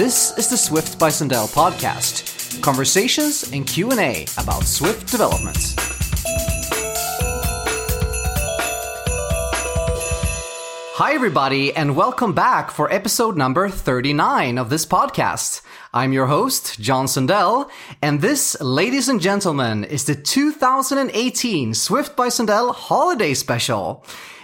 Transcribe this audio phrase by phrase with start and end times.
[0.00, 2.62] This is the Swift by Sundell podcast.
[2.62, 5.74] Conversations and Q&A about Swift development.
[10.96, 15.60] Hi everybody and welcome back for episode number 39 of this podcast.
[15.92, 22.30] I'm your host, John Sundell, and this, ladies and gentlemen, is the 2018 Swift by
[22.30, 24.02] Sundell holiday special.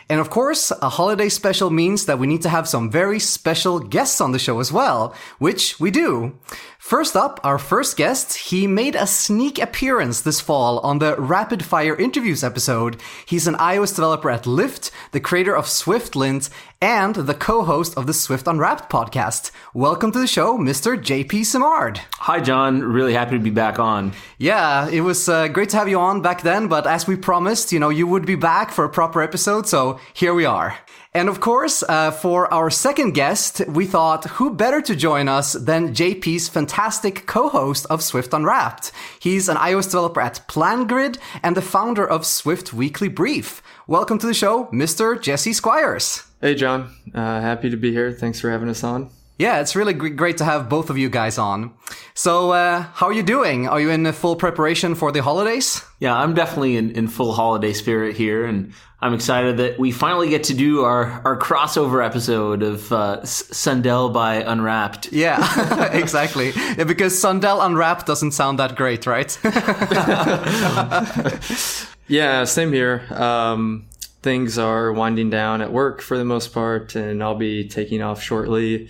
[0.08, 3.80] And of course, a holiday special means that we need to have some very special
[3.80, 6.38] guests on the show as well, which we do.
[6.86, 11.64] First up, our first guest, he made a sneak appearance this fall on the Rapid
[11.64, 13.00] Fire Interviews episode.
[13.26, 16.48] He's an iOS developer at Lyft, the creator of SwiftLint,
[16.80, 19.50] and the co-host of the Swift Unwrapped podcast.
[19.74, 20.96] Welcome to the show, Mr.
[20.96, 22.02] JP Simard.
[22.18, 22.80] Hi, John.
[22.80, 24.12] Really happy to be back on.
[24.38, 27.72] Yeah, it was uh, great to have you on back then, but as we promised,
[27.72, 30.78] you know, you would be back for a proper episode, so here we are.
[31.16, 35.54] And of course, uh, for our second guest, we thought who better to join us
[35.54, 38.92] than JP's fantastic co-host of Swift Unwrapped.
[39.18, 43.62] He's an iOS developer at PlanGrid and the founder of Swift Weekly Brief.
[43.86, 45.18] Welcome to the show, Mr.
[45.18, 46.22] Jesse Squires.
[46.42, 46.94] Hey, John.
[47.14, 48.12] Uh, happy to be here.
[48.12, 49.08] Thanks for having us on.
[49.38, 51.74] Yeah, it's really great to have both of you guys on.
[52.14, 53.68] So, uh, how are you doing?
[53.68, 55.84] Are you in full preparation for the holidays?
[56.00, 60.30] Yeah, I'm definitely in, in full holiday spirit here, and I'm excited that we finally
[60.30, 65.12] get to do our, our crossover episode of uh, Sundell by Unwrapped.
[65.12, 66.52] Yeah, exactly.
[66.54, 69.38] Yeah, because Sundell Unwrapped doesn't sound that great, right?
[72.08, 73.02] yeah, same here.
[73.10, 73.84] Um,
[74.22, 78.22] things are winding down at work for the most part, and I'll be taking off
[78.22, 78.88] shortly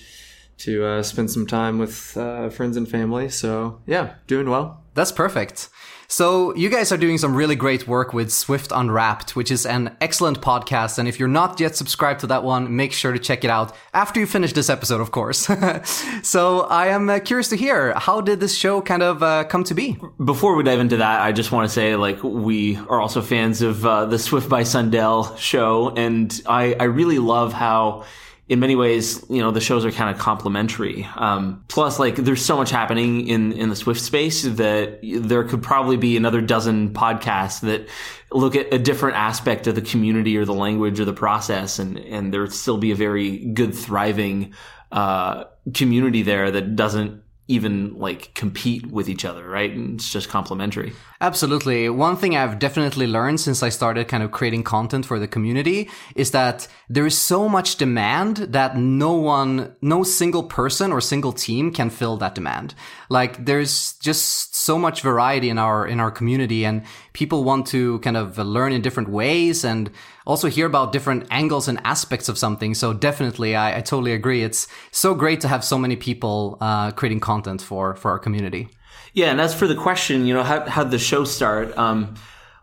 [0.59, 3.29] to uh, spend some time with uh, friends and family.
[3.29, 4.83] So, yeah, doing well.
[4.95, 5.69] That's perfect.
[6.09, 9.97] So you guys are doing some really great work with Swift Unwrapped, which is an
[10.01, 10.99] excellent podcast.
[10.99, 13.75] And if you're not yet subscribed to that one, make sure to check it out
[13.93, 15.49] after you finish this episode, of course.
[16.23, 19.65] so I am uh, curious to hear how did this show kind of uh, come
[19.65, 19.99] to be?
[20.25, 23.61] Before we dive into that, I just want to say like we are also fans
[23.61, 28.05] of uh, the Swift by Sundell show, and I I really love how
[28.49, 31.05] in many ways, you know, the shows are kind of complementary.
[31.17, 35.63] Um, plus, like, there's so much happening in, in the Swift space that there could
[35.63, 37.89] probably be another dozen podcasts that
[38.31, 41.99] look at a different aspect of the community or the language or the process, and,
[41.99, 44.55] and there would still be a very good, thriving,
[44.93, 49.71] uh, community there that doesn't even like compete with each other, right?
[49.71, 50.93] And it's just complementary.
[51.21, 51.89] Absolutely.
[51.89, 55.89] One thing I've definitely learned since I started kind of creating content for the community
[56.17, 61.33] is that there is so much demand that no one, no single person or single
[61.33, 62.75] team can fill that demand.
[63.09, 66.83] Like there's just so much variety in our, in our community and
[67.13, 69.91] people want to kind of learn in different ways and
[70.27, 72.75] also hear about different angles and aspects of something.
[72.75, 74.43] So definitely, I, I totally agree.
[74.43, 78.69] It's so great to have so many people, uh, creating content for, for our community.
[79.15, 81.77] Yeah, and as for the question, you know, how how the show start?
[81.79, 82.17] Um,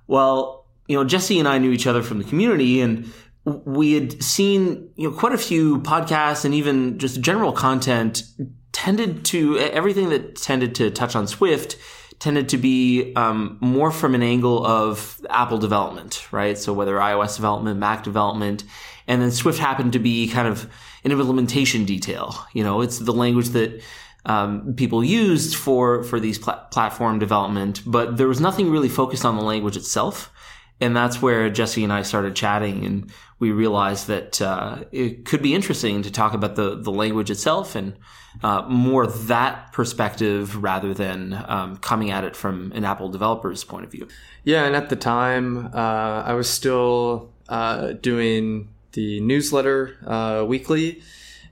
[0.06, 3.12] well, you know, Jesse and I knew each other from the community, and
[3.44, 8.24] we had seen you know quite a few podcasts and even just general content
[8.72, 11.78] tended to everything that tended to touch on Swift
[12.24, 16.58] tended to be um, more from an angle of Apple development, right?
[16.58, 18.64] So whether iOS development, Mac development,
[19.10, 20.72] and then Swift happened to be kind of
[21.04, 22.34] an implementation detail.
[22.54, 23.84] You know, it's the language that
[24.26, 29.26] um, people used for for these pl- platform development, but there was nothing really focused
[29.26, 30.32] on the language itself.
[30.80, 33.12] And that's where Jesse and I started chatting, and
[33.44, 37.76] we realized that uh, it could be interesting to talk about the the language itself
[37.76, 37.98] and
[38.42, 43.84] uh, more that perspective rather than um, coming at it from an Apple developer's point
[43.84, 44.08] of view.
[44.46, 51.02] Yeah, and at the time, uh, I was still uh, doing the newsletter uh, weekly,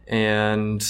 [0.07, 0.81] and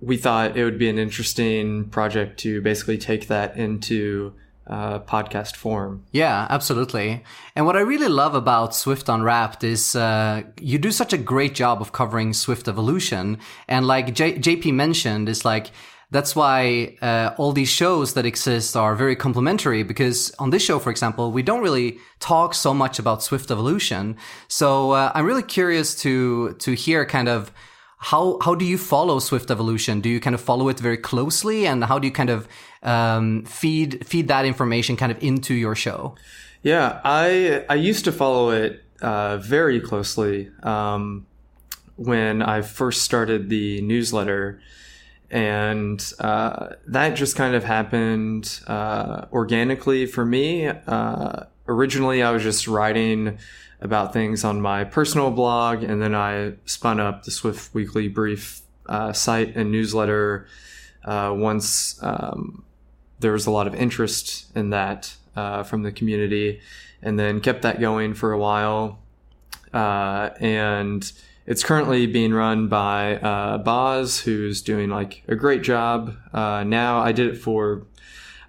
[0.00, 4.32] we thought it would be an interesting project to basically take that into
[4.68, 6.04] uh, podcast form.
[6.12, 7.24] Yeah, absolutely.
[7.56, 11.54] And what I really love about Swift Unwrapped is uh, you do such a great
[11.54, 13.38] job of covering Swift evolution.
[13.66, 15.70] And like J- JP mentioned, it's like
[16.10, 20.78] that's why uh, all these shows that exist are very complementary because on this show,
[20.78, 24.16] for example, we don't really talk so much about Swift evolution.
[24.48, 27.52] So uh, I'm really curious to to hear kind of
[27.98, 30.00] how how do you follow Swift evolution?
[30.00, 32.48] Do you kind of follow it very closely, and how do you kind of
[32.82, 36.14] um, feed feed that information kind of into your show?
[36.62, 41.26] Yeah, I I used to follow it uh, very closely um,
[41.96, 44.60] when I first started the newsletter,
[45.30, 50.66] and uh, that just kind of happened uh, organically for me.
[50.66, 53.38] Uh, originally, I was just writing
[53.80, 58.62] about things on my personal blog, and then I spun up the Swift Weekly Brief
[58.86, 60.46] uh, site and newsletter
[61.08, 62.62] uh, once um,
[63.18, 66.60] there was a lot of interest in that uh, from the community,
[67.02, 68.98] and then kept that going for a while.
[69.72, 71.12] Uh, and
[71.46, 76.14] it's currently being run by uh, Bas, who's doing like a great job.
[76.32, 77.86] Uh, now I did it for,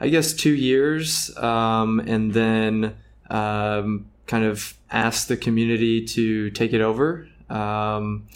[0.02, 2.98] I guess, two years, um, and then
[3.30, 7.30] um, kind of asked the community to take it over.
[7.50, 8.28] Um,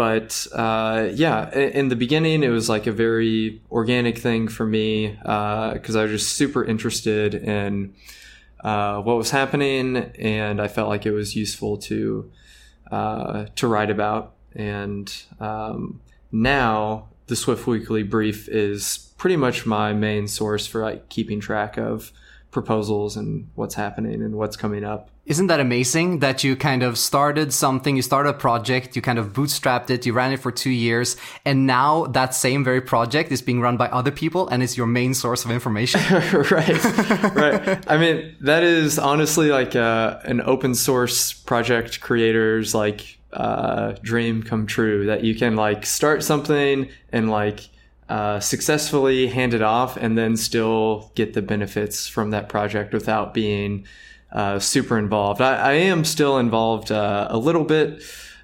[0.00, 5.08] but uh, yeah, in the beginning, it was like a very organic thing for me
[5.08, 7.92] because uh, I was just super interested in
[8.64, 12.32] uh, what was happening, and I felt like it was useful to
[12.90, 14.36] uh, to write about.
[14.54, 16.00] And um,
[16.32, 21.76] now, the Swift Weekly Brief is pretty much my main source for like keeping track
[21.76, 22.10] of
[22.50, 25.10] proposals and what's happening and what's coming up.
[25.26, 29.18] Isn't that amazing that you kind of started something, you started a project, you kind
[29.18, 33.30] of bootstrapped it, you ran it for two years, and now that same very project
[33.30, 36.00] is being run by other people and it's your main source of information?
[36.50, 36.84] right,
[37.34, 37.84] right.
[37.88, 43.92] I mean, that is honestly like a, uh, an open source project creator's like uh,
[44.02, 47.68] dream come true that you can like start something and like
[48.10, 53.32] uh, successfully hand it off and then still get the benefits from that project without
[53.32, 53.86] being
[54.32, 55.40] uh, super involved.
[55.40, 58.02] I, I, am still involved uh, a little bit,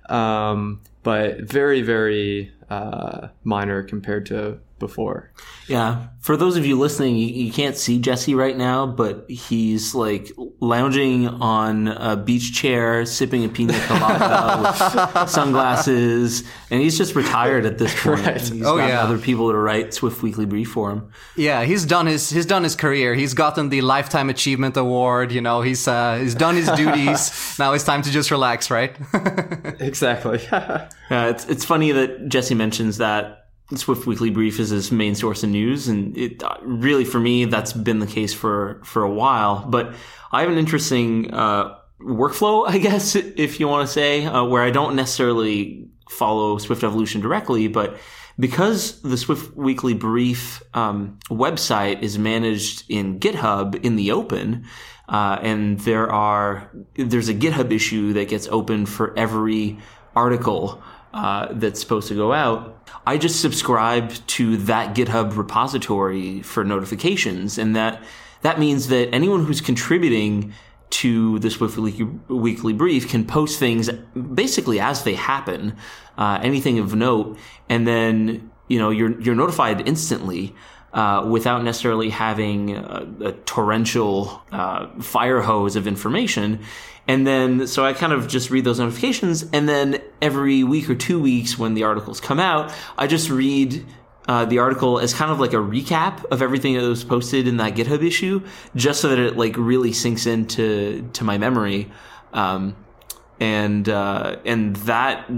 [0.08, 5.32] um, but very, very uh, minor compared to before.
[5.69, 6.08] Yeah.
[6.20, 10.31] For those of you listening, you, you, can't see Jesse right now, but he's like
[10.61, 17.64] lounging on a beach chair, sipping a pina colada with sunglasses, and he's just retired
[17.64, 18.26] at this point.
[18.26, 18.40] Right.
[18.40, 19.02] He's oh yeah.
[19.02, 21.11] Other people to write Swift Weekly Brief for him.
[21.37, 23.14] Yeah, he's done his he's done his career.
[23.14, 25.32] He's gotten the lifetime achievement award.
[25.32, 27.56] You know, he's uh, he's done his duties.
[27.58, 28.96] now it's time to just relax, right?
[29.81, 30.40] exactly.
[30.50, 35.42] yeah, it's it's funny that Jesse mentions that Swift Weekly Brief is his main source
[35.42, 39.64] of news, and it really for me that's been the case for for a while.
[39.66, 39.94] But
[40.30, 44.62] I have an interesting uh, workflow, I guess, if you want to say, uh, where
[44.62, 47.96] I don't necessarily follow Swift Evolution directly, but
[48.38, 54.66] because the Swift Weekly Brief um, website is managed in GitHub in the open,
[55.08, 59.78] uh, and there are there's a GitHub issue that gets opened for every
[60.14, 60.82] article
[61.14, 62.88] uh, that's supposed to go out.
[63.06, 68.03] I just subscribe to that GitHub repository for notifications, and that
[68.43, 70.53] that means that anyone who's contributing
[70.88, 75.76] to the Swift Weekly Brief can post things basically as they happen,
[76.17, 77.38] uh, anything of note,
[77.69, 80.55] and then you know you're you're notified instantly.
[80.93, 86.61] Uh, without necessarily having a, a torrential uh, fire hose of information.
[87.08, 89.44] And then, so I kind of just read those notifications.
[89.53, 93.85] And then every week or two weeks when the articles come out, I just read
[94.29, 97.58] uh, the article as kind of like a recap of everything that was posted in
[97.58, 98.43] that GitHub issue,
[98.75, 101.91] just so that it like really sinks into to my memory,
[102.32, 102.75] um,
[103.38, 105.31] and uh, and that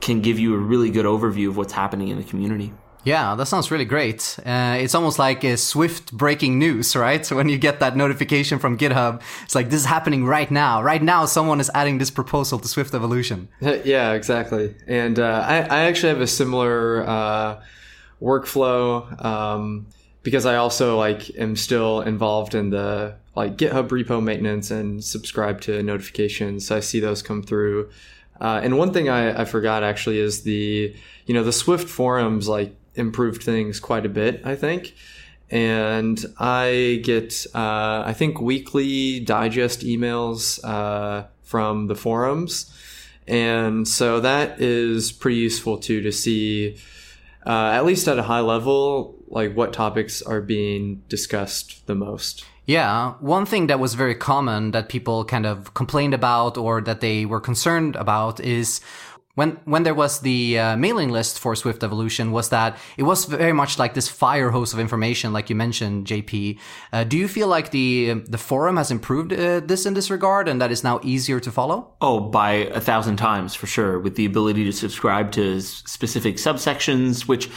[0.00, 2.72] can give you a really good overview of what's happening in the community.
[3.04, 4.38] Yeah, that sounds really great.
[4.44, 7.24] Uh, it's almost like a swift breaking news, right?
[7.24, 10.82] So when you get that notification from GitHub, it's like this is happening right now.
[10.82, 13.48] Right now, someone is adding this proposal to Swift Evolution.
[13.84, 14.74] Yeah, exactly.
[14.86, 17.62] And uh, I, I, actually have a similar uh,
[18.20, 19.86] workflow um,
[20.22, 25.60] because I also like am still involved in the like GitHub repo maintenance and subscribe
[25.62, 26.66] to notifications.
[26.66, 27.90] So I see those come through.
[28.40, 30.94] Uh, and one thing I, I forgot actually is the
[31.26, 34.94] you know the Swift forums like improved things quite a bit, I think.
[35.50, 42.72] And I get, uh, I think, weekly digest emails uh, from the forums.
[43.26, 46.76] And so that is pretty useful too to see,
[47.44, 52.44] uh, at least at a high level, like what topics are being discussed the most.
[52.66, 57.00] Yeah, one thing that was very common that people kind of complained about or that
[57.00, 58.80] they were concerned about is
[59.34, 63.24] when when there was the uh, mailing list for Swift Evolution was that it was
[63.26, 66.58] very much like this fire hose of information, like you mentioned, JP.
[66.92, 70.48] Uh, do you feel like the the forum has improved uh, this in this regard,
[70.48, 71.94] and that is now easier to follow?
[72.00, 77.28] Oh, by a thousand times for sure, with the ability to subscribe to specific subsections,
[77.28, 77.50] which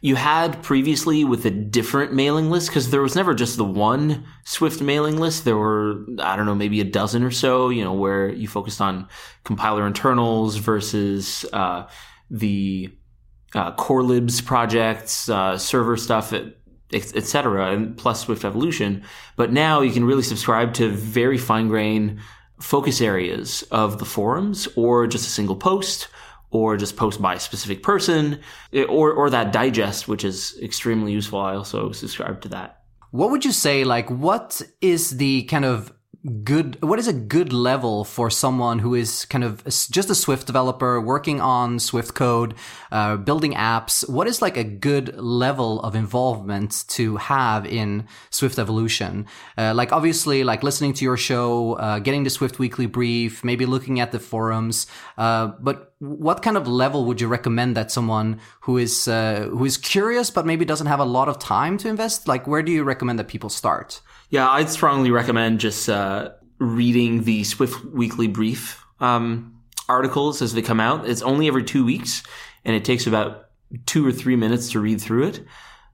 [0.00, 4.24] you had previously with a different mailing list because there was never just the one
[4.44, 5.44] Swift mailing list.
[5.44, 8.80] There were, I don't know, maybe a dozen or so, you know, where you focused
[8.80, 9.08] on
[9.44, 11.88] compiler internals versus uh,
[12.30, 12.90] the
[13.54, 16.32] uh, core libs projects, uh, server stuff,
[16.92, 19.02] etc., and plus Swift Evolution.
[19.36, 22.20] But now you can really subscribe to very fine grained
[22.60, 26.08] focus areas of the forums or just a single post
[26.50, 28.40] or just post by a specific person,
[28.72, 31.40] eh, or or that digest, which is extremely useful.
[31.40, 32.82] I also subscribe to that.
[33.10, 33.84] What would you say?
[33.84, 35.92] Like, what is the kind of
[36.28, 40.46] good what is a good level for someone who is kind of just a swift
[40.46, 42.54] developer working on swift code
[42.92, 44.08] uh, building apps?
[44.08, 49.26] What is like a good level of involvement to have in swift evolution?
[49.56, 53.66] Uh, like obviously like listening to your show uh, getting the swift weekly brief maybe
[53.66, 58.40] looking at the forums uh, but what kind of level would you recommend that someone
[58.60, 61.88] who is uh, who is curious but maybe doesn't have a lot of time to
[61.88, 62.28] invest?
[62.28, 67.24] Like where do you recommend that people start yeah, I'd strongly recommend just uh, reading
[67.24, 71.08] the Swift Weekly Brief um, articles as they come out.
[71.08, 72.22] It's only every two weeks,
[72.64, 73.48] and it takes about
[73.86, 75.44] two or three minutes to read through it.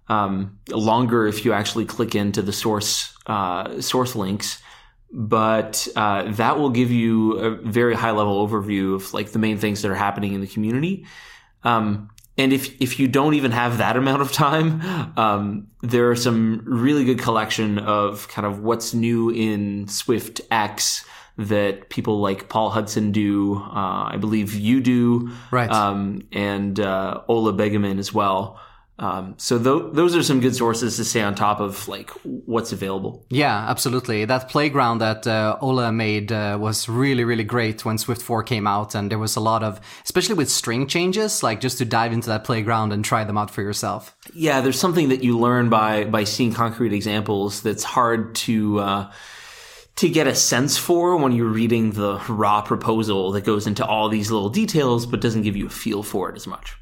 [0.08, 4.60] Um, longer if you actually click into the source uh, source links,
[5.10, 9.58] but uh, that will give you a very high level overview of like the main
[9.58, 11.06] things that are happening in the community.
[11.62, 14.82] Um, and if if you don't even have that amount of time,
[15.16, 21.04] um, there are some really good collection of kind of what's new in Swift X
[21.36, 23.56] that people like Paul Hudson do.
[23.56, 25.70] Uh, I believe you do, right?
[25.70, 28.58] Um, and uh, Ole Begemann as well.
[28.96, 32.70] Um, so th- those are some good sources to stay on top of like what's
[32.70, 33.26] available.
[33.28, 34.24] Yeah, absolutely.
[34.24, 38.66] That playground that uh, Ole made uh, was really, really great when Swift 4 came
[38.66, 38.94] out.
[38.94, 42.28] And there was a lot of, especially with string changes, like just to dive into
[42.28, 44.16] that playground and try them out for yourself.
[44.32, 49.12] Yeah, there's something that you learn by, by seeing concrete examples that's hard to, uh,
[49.96, 54.08] to get a sense for when you're reading the raw proposal that goes into all
[54.08, 56.76] these little details, but doesn't give you a feel for it as much.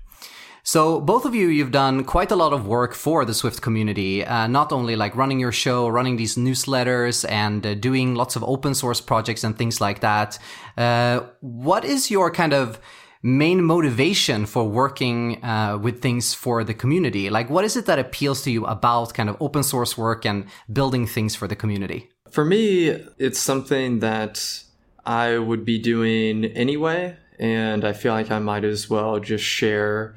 [0.64, 4.24] So both of you, you've done quite a lot of work for the Swift community,
[4.24, 8.44] uh, not only like running your show, running these newsletters and uh, doing lots of
[8.44, 10.38] open source projects and things like that.
[10.76, 12.78] Uh, what is your kind of
[13.24, 17.28] main motivation for working uh, with things for the community?
[17.28, 20.46] Like, what is it that appeals to you about kind of open source work and
[20.72, 22.08] building things for the community?
[22.30, 22.88] For me,
[23.18, 24.62] it's something that
[25.04, 27.16] I would be doing anyway.
[27.40, 30.14] And I feel like I might as well just share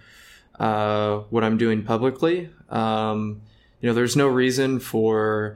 [0.60, 2.50] uh, what I'm doing publicly.
[2.70, 3.42] Um,
[3.82, 5.56] you know, there's no reason for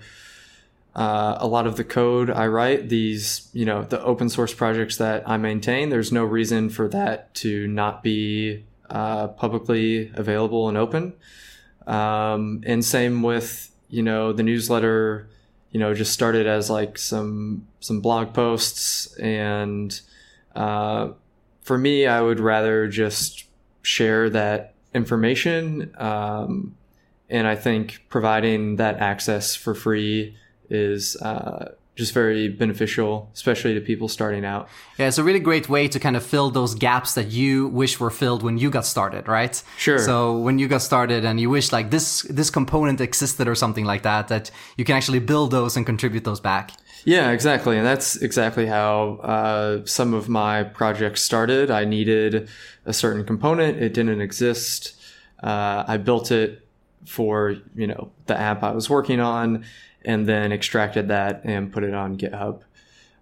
[0.95, 4.97] uh, a lot of the code I write, these, you know, the open source projects
[4.97, 10.77] that I maintain, there's no reason for that to not be uh, publicly available and
[10.77, 11.13] open.
[11.87, 15.29] Um, and same with, you know, the newsletter,
[15.71, 19.15] you know, just started as like some, some blog posts.
[19.17, 19.99] And
[20.55, 21.11] uh,
[21.61, 23.45] for me, I would rather just
[23.81, 25.93] share that information.
[25.97, 26.75] Um,
[27.29, 30.35] and I think providing that access for free
[30.69, 34.67] is uh, just very beneficial, especially to people starting out.
[34.97, 37.99] Yeah, it's a really great way to kind of fill those gaps that you wish
[37.99, 39.61] were filled when you got started, right?
[39.77, 39.99] Sure.
[39.99, 43.85] So when you got started and you wish like this this component existed or something
[43.85, 46.71] like that, that you can actually build those and contribute those back.
[47.05, 47.77] Yeah, exactly.
[47.77, 51.71] And that's exactly how uh, some of my projects started.
[51.71, 52.49] I needed
[52.85, 54.95] a certain component, it didn't exist.
[55.41, 56.67] Uh, I built it
[57.05, 59.65] for, you know, the app I was working on
[60.03, 62.61] and then extracted that and put it on GitHub.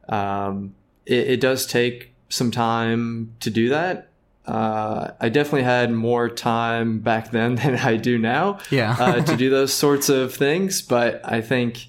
[0.10, 4.10] Um, it, it, does take some time to do that.
[4.46, 8.96] Uh, I definitely had more time back then than I do now yeah.
[8.98, 11.88] uh, to do those sorts of things, but I think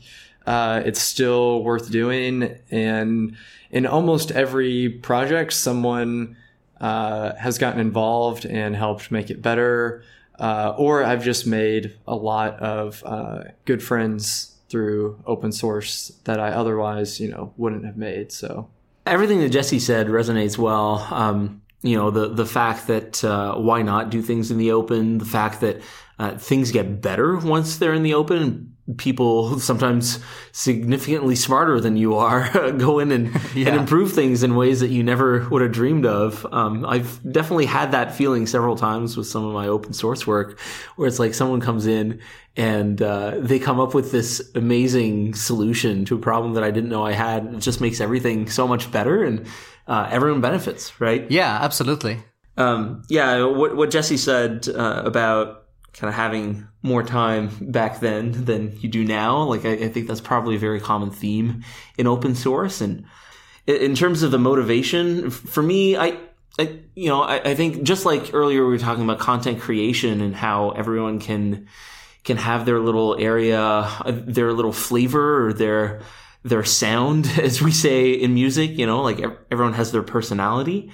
[0.49, 2.59] uh, it's still worth doing.
[2.71, 3.37] And
[3.71, 6.39] in almost every project, someone
[6.81, 10.03] uh, has gotten involved and helped make it better.
[10.39, 16.41] Uh, or I've just made a lot of uh, good friends through open source that
[16.41, 18.33] I otherwise, you know, wouldn't have made.
[18.33, 18.71] So
[19.05, 21.07] everything that Jesse said resonates well.
[21.11, 25.19] Um, you know, the the fact that uh, why not do things in the open,
[25.19, 25.83] the fact that
[26.19, 30.19] uh, things get better once they're in the open people sometimes
[30.53, 33.69] significantly smarter than you are go in and, yeah.
[33.69, 36.47] and improve things in ways that you never would have dreamed of.
[36.53, 40.59] Um, I've definitely had that feeling several times with some of my open source work
[40.97, 42.21] where it's like someone comes in
[42.57, 46.91] and uh, they come up with this amazing solution to a problem that I didn't
[46.91, 47.55] know I had.
[47.55, 49.47] It just makes everything so much better and
[49.87, 51.31] uh, everyone benefits, right?
[51.31, 52.19] Yeah, absolutely.
[52.57, 58.45] Um, yeah, what, what Jesse said uh, about kind of having more time back then
[58.45, 59.43] than you do now.
[59.43, 61.65] Like I, I, think that's probably a very common theme
[61.97, 62.81] in open source.
[62.81, 63.05] And
[63.67, 66.19] in terms of the motivation, for me, I,
[66.59, 70.21] I you know, I, I, think just like earlier we were talking about content creation
[70.21, 71.67] and how everyone can
[72.25, 76.03] can have their little area, their little flavor or their
[76.45, 78.79] their sound, as we say in music.
[78.79, 80.93] You know, like everyone has their personality.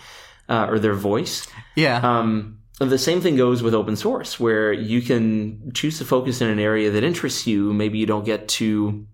[0.49, 1.47] uh, or their voice.
[1.75, 1.97] Yeah.
[1.97, 6.49] Um, the same thing goes with open source, where you can choose to focus in
[6.49, 7.73] an area that interests you.
[7.73, 9.07] Maybe you don't get to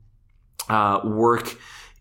[0.69, 1.57] uh, work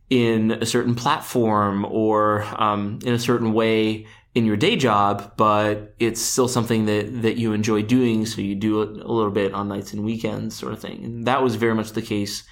[0.10, 5.94] in a certain platform or um, in a certain way in your day job, but
[6.00, 8.26] it's still something that, that you enjoy doing.
[8.26, 11.04] So you do it a little bit on nights and weekends, sort of thing.
[11.04, 12.44] And that was very much the case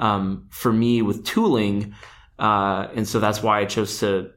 [0.00, 1.94] um, for me with tooling.
[2.38, 4.30] Uh, and so that's why I chose to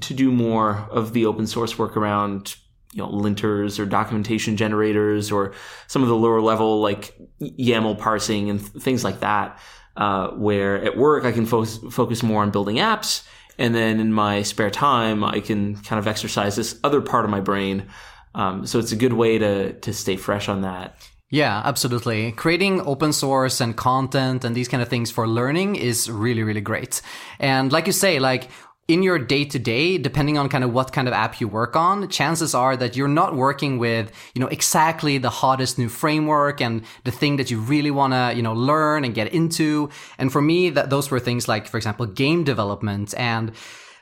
[0.00, 2.54] to do more of the open source work around
[2.92, 5.52] you know linters or documentation generators or
[5.86, 9.58] some of the lower level like YAML parsing and th- things like that.
[9.96, 13.26] Uh, where at work I can focus focus more on building apps,
[13.58, 17.30] and then in my spare time I can kind of exercise this other part of
[17.30, 17.86] my brain.
[18.34, 20.96] Um, so it's a good way to to stay fresh on that.
[21.30, 22.32] Yeah, absolutely.
[22.32, 26.60] Creating open source and content and these kind of things for learning is really, really
[26.60, 27.02] great.
[27.38, 28.50] And like you say, like
[28.90, 31.76] in your day to day, depending on kind of what kind of app you work
[31.76, 36.60] on, chances are that you're not working with, you know, exactly the hottest new framework
[36.60, 39.88] and the thing that you really want to, you know, learn and get into.
[40.18, 43.52] And for me, that those were things like, for example, game development and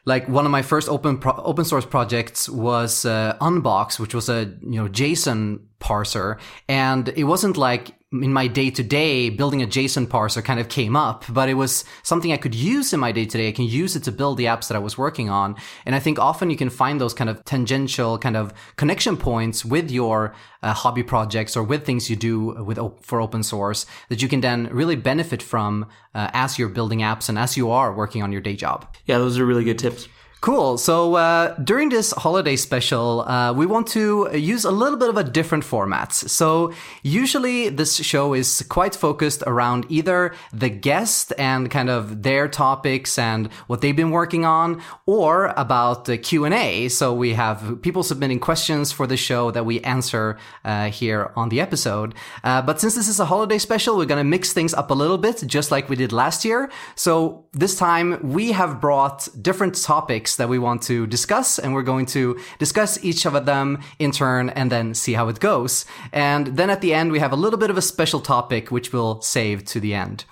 [0.07, 4.31] like one of my first open pro- open source projects was uh, Unbox, which was
[4.31, 9.63] a you know JSON parser, and it wasn't like in my day to day, building
[9.63, 13.01] a JSON parser kind of came up, but it was something I could use in
[13.01, 13.49] my day to day.
[13.49, 15.57] I can use it to build the apps that I was working on.
[15.85, 19.63] And I think often you can find those kind of tangential kind of connection points
[19.63, 24.23] with your uh, hobby projects or with things you do with for open source that
[24.23, 27.93] you can then really benefit from uh, as you're building apps and as you are
[27.93, 28.87] working on your day job.
[29.05, 30.09] Yeah, those are really good tips.
[30.41, 30.79] Cool.
[30.79, 35.17] So uh, during this holiday special, uh, we want to use a little bit of
[35.17, 36.13] a different format.
[36.13, 42.47] So usually this show is quite focused around either the guest and kind of their
[42.47, 46.89] topics and what they've been working on, or about the Q and A.
[46.89, 51.49] So we have people submitting questions for the show that we answer uh, here on
[51.49, 52.15] the episode.
[52.45, 55.19] Uh, but since this is a holiday special, we're gonna mix things up a little
[55.19, 56.71] bit, just like we did last year.
[56.95, 61.73] So this time we have brought different topics topics that we want to discuss, and
[61.75, 65.87] we're going to discuss each of them in turn and then see how it goes.
[66.13, 68.93] And then at the end, we have a little bit of a special topic which
[68.93, 70.25] we'll save to the end.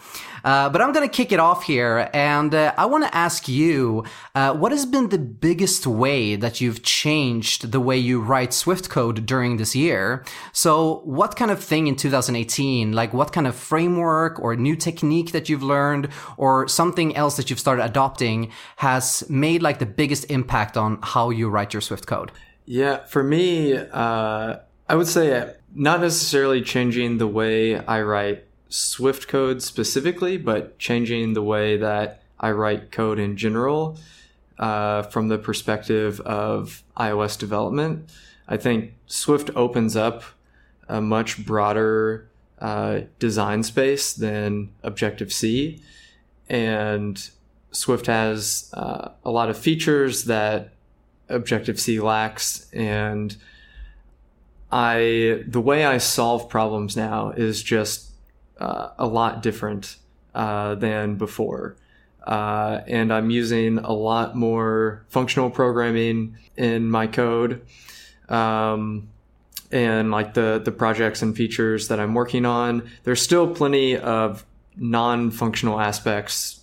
[0.46, 3.48] Uh, but I'm going to kick it off here, and uh, I want to ask
[3.48, 4.04] you,
[4.36, 8.88] uh, what has been the biggest way that you've changed the way you write Swift
[8.88, 10.24] code during this year?
[10.52, 15.32] So, what kind of thing in 2018, like what kind of framework or new technique
[15.32, 20.30] that you've learned, or something else that you've started adopting, has made like the biggest
[20.30, 22.30] impact on how you write your Swift code?
[22.66, 29.28] Yeah, for me, uh, I would say not necessarily changing the way I write Swift
[29.28, 33.98] code specifically, but changing the way that I write code in general
[34.58, 38.10] uh, from the perspective of iOS development.
[38.48, 40.22] I think Swift opens up
[40.88, 42.28] a much broader
[42.60, 45.82] uh, design space than Objective C.
[46.48, 47.28] And
[47.72, 50.70] Swift has uh, a lot of features that
[51.28, 52.70] Objective C lacks.
[52.72, 53.36] And
[54.70, 58.05] I, the way I solve problems now is just
[58.58, 59.96] uh, a lot different
[60.34, 61.76] uh, than before.
[62.26, 67.62] Uh, and I'm using a lot more functional programming in my code.
[68.28, 69.08] Um,
[69.70, 74.44] and like the, the projects and features that I'm working on, there's still plenty of
[74.76, 76.60] non functional aspects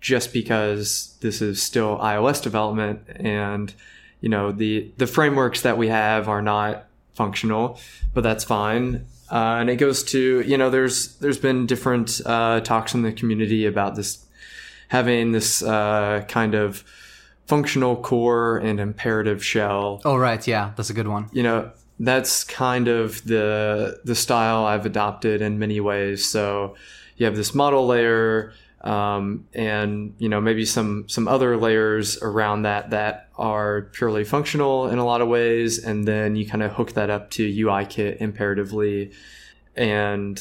[0.00, 3.74] just because this is still iOS development and
[4.20, 7.78] you know the the frameworks that we have are not functional,
[8.14, 9.06] but that's fine.
[9.30, 13.12] Uh, and it goes to you know there's there's been different uh, talks in the
[13.12, 14.24] community about this
[14.88, 16.84] having this uh, kind of
[17.46, 20.00] functional core and imperative shell.
[20.04, 21.28] Oh right, yeah, that's a good one.
[21.32, 26.24] You know that's kind of the the style I've adopted in many ways.
[26.24, 26.76] So
[27.16, 28.52] you have this model layer.
[28.82, 34.88] Um, and you know maybe some some other layers around that that are purely functional
[34.88, 38.20] in a lot of ways, and then you kind of hook that up to UIKit
[38.20, 39.12] imperatively,
[39.74, 40.40] and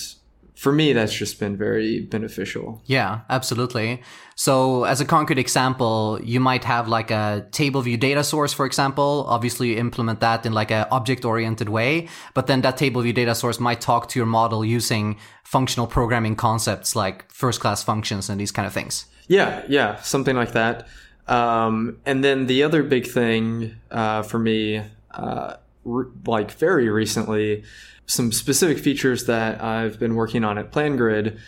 [0.56, 2.82] for me that's just been very beneficial.
[2.86, 4.02] Yeah, absolutely.
[4.36, 8.66] So as a concrete example, you might have like a table view data source, for
[8.66, 9.26] example.
[9.28, 13.14] Obviously, you implement that in like a object oriented way, but then that table view
[13.14, 18.30] data source might talk to your model using functional programming concepts like first class functions
[18.30, 19.06] and these kind of things.
[19.28, 20.88] Yeah, yeah, something like that.
[21.28, 27.64] Um, and then the other big thing uh, for me, uh, re- like very recently,
[28.08, 31.40] some specific features that I've been working on at PlanGrid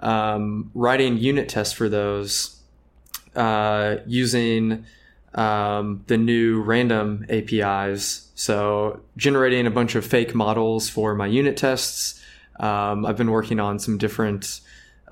[0.00, 2.60] um, writing unit tests for those
[3.34, 4.84] uh, using
[5.34, 8.30] um, the new random APIs.
[8.34, 12.22] So generating a bunch of fake models for my unit tests.
[12.58, 14.60] Um, I've been working on some different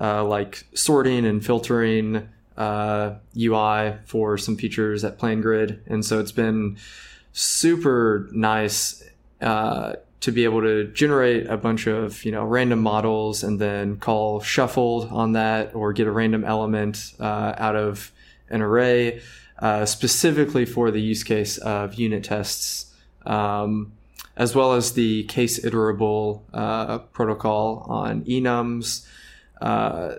[0.01, 6.31] uh, like sorting and filtering uh, UI for some features at PlanGrid, and so it's
[6.31, 6.77] been
[7.33, 9.03] super nice
[9.41, 13.97] uh, to be able to generate a bunch of you know random models and then
[13.97, 18.11] call shuffled on that or get a random element uh, out of
[18.49, 19.21] an array
[19.59, 22.93] uh, specifically for the use case of unit tests
[23.25, 23.91] um,
[24.35, 29.07] as well as the case iterable uh, protocol on enums.
[29.61, 30.15] Uh,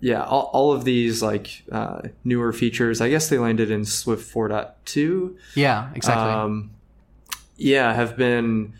[0.00, 4.32] yeah all, all, of these like uh, newer features i guess they landed in swift
[4.32, 6.32] 4.2 yeah exactly.
[6.32, 6.70] Um,
[7.56, 8.72] yeah have been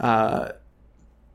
[0.00, 0.52] uh,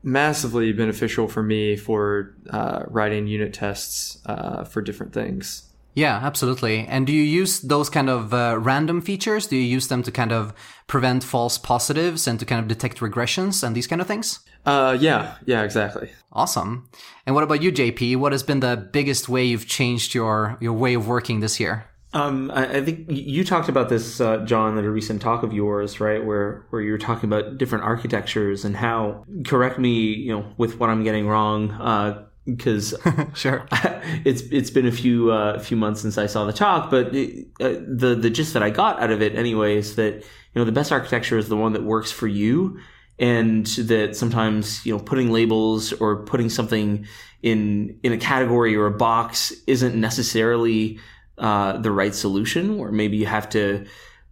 [0.02, 5.70] massively beneficial for me for uh, writing unit tests uh, for different things.
[5.94, 6.80] Yeah, absolutely.
[6.88, 9.46] And do you use those kind of uh, random features?
[9.46, 10.52] Do you use them to kind of
[10.88, 14.40] prevent false positives and to kind of detect regressions and these kind of things?
[14.66, 16.10] Uh, yeah, yeah, exactly.
[16.32, 16.88] Awesome.
[17.26, 18.16] And what about you, JP?
[18.16, 21.86] What has been the biggest way you've changed your your way of working this year?
[22.14, 25.52] Um, I, I, think you talked about this, uh, John, at a recent talk of
[25.52, 26.24] yours, right?
[26.24, 29.24] Where where you were talking about different architectures and how.
[29.44, 33.66] Correct me, you know, with what I'm getting wrong, because uh, sure,
[34.24, 37.48] it's it's been a few uh, few months since I saw the talk, but it,
[37.60, 40.24] uh, the the gist that I got out of it, anyway, is that you
[40.54, 42.78] know the best architecture is the one that works for you,
[43.18, 47.06] and that sometimes you know putting labels or putting something
[47.42, 51.00] in in a category or a box isn't necessarily
[51.38, 53.84] uh, the right solution, or maybe you have to,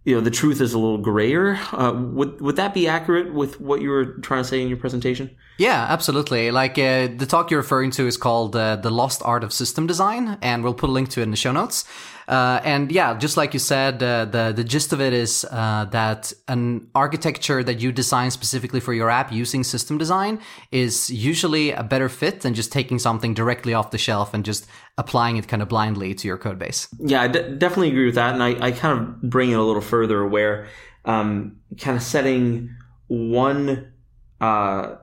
[0.05, 1.59] you know, the truth is a little grayer.
[1.71, 4.77] Uh, would would that be accurate with what you were trying to say in your
[4.77, 5.29] presentation?
[5.57, 6.49] Yeah, absolutely.
[6.51, 9.85] Like uh, the talk you're referring to is called uh, "The Lost Art of System
[9.85, 11.85] Design," and we'll put a link to it in the show notes.
[12.27, 15.85] Uh, and yeah, just like you said, uh, the the gist of it is uh,
[15.91, 20.39] that an architecture that you design specifically for your app using system design
[20.71, 24.65] is usually a better fit than just taking something directly off the shelf and just
[24.97, 26.87] applying it kind of blindly to your code base.
[26.99, 29.63] Yeah, I d- definitely agree with that, and I, I kind of bring it a
[29.63, 30.67] little further where
[31.05, 32.75] um, kind of setting
[33.07, 33.91] one
[34.39, 34.95] uh,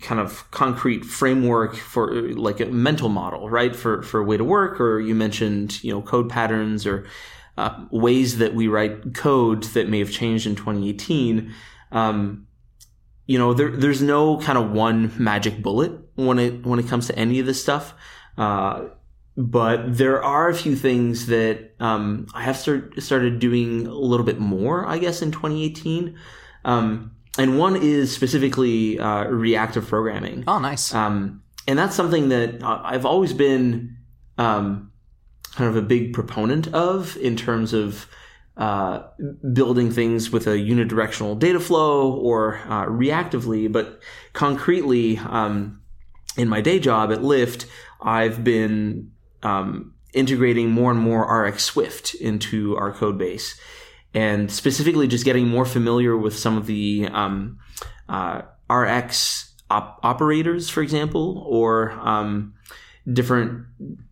[0.00, 3.74] kind of concrete framework for like a mental model, right?
[3.74, 7.06] For, for a way to work, or you mentioned, you know, code patterns or
[7.56, 11.54] uh, ways that we write code that may have changed in 2018.
[11.92, 12.46] Um,
[13.26, 17.06] you know, there, there's no kind of one magic bullet when it, when it comes
[17.06, 17.94] to any of this stuff.
[18.36, 18.86] Uh,
[19.36, 24.26] but there are a few things that, um, I have start, started doing a little
[24.26, 26.18] bit more, I guess, in 2018.
[26.64, 30.44] Um, and one is specifically uh, reactive programming.
[30.46, 30.94] Oh, nice.
[30.94, 33.96] Um, and that's something that I've always been
[34.38, 34.92] um,
[35.52, 38.06] kind of a big proponent of in terms of
[38.56, 39.02] uh,
[39.52, 44.00] building things with a unidirectional data flow or uh, reactively, but
[44.32, 45.82] concretely, um,
[46.36, 47.66] in my day job at Lyft,
[48.00, 49.10] I've been
[49.42, 53.58] um, integrating more and more RX Swift into our code base
[54.16, 57.58] and specifically just getting more familiar with some of the um,
[58.08, 62.54] uh, RX op- operators, for example, or um,
[63.12, 63.66] different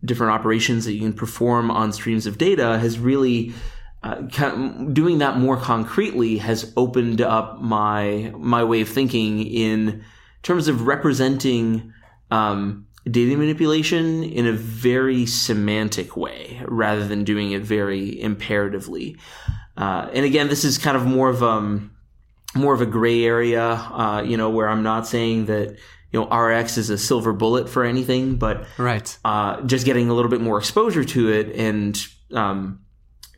[0.05, 3.51] different operations that you can perform on streams of data has really
[4.03, 4.21] uh,
[4.93, 10.03] doing that more concretely has opened up my my way of thinking in
[10.43, 11.91] terms of representing
[12.29, 19.17] um, data manipulation in a very semantic way rather than doing it very imperatively.
[19.77, 21.91] Uh, and again, this is kind of more of um
[22.55, 25.77] more of a gray area, uh, you know, where I'm not saying that
[26.11, 30.13] you know RX is a silver bullet for anything, but right, uh, just getting a
[30.13, 32.01] little bit more exposure to it and
[32.33, 32.79] um,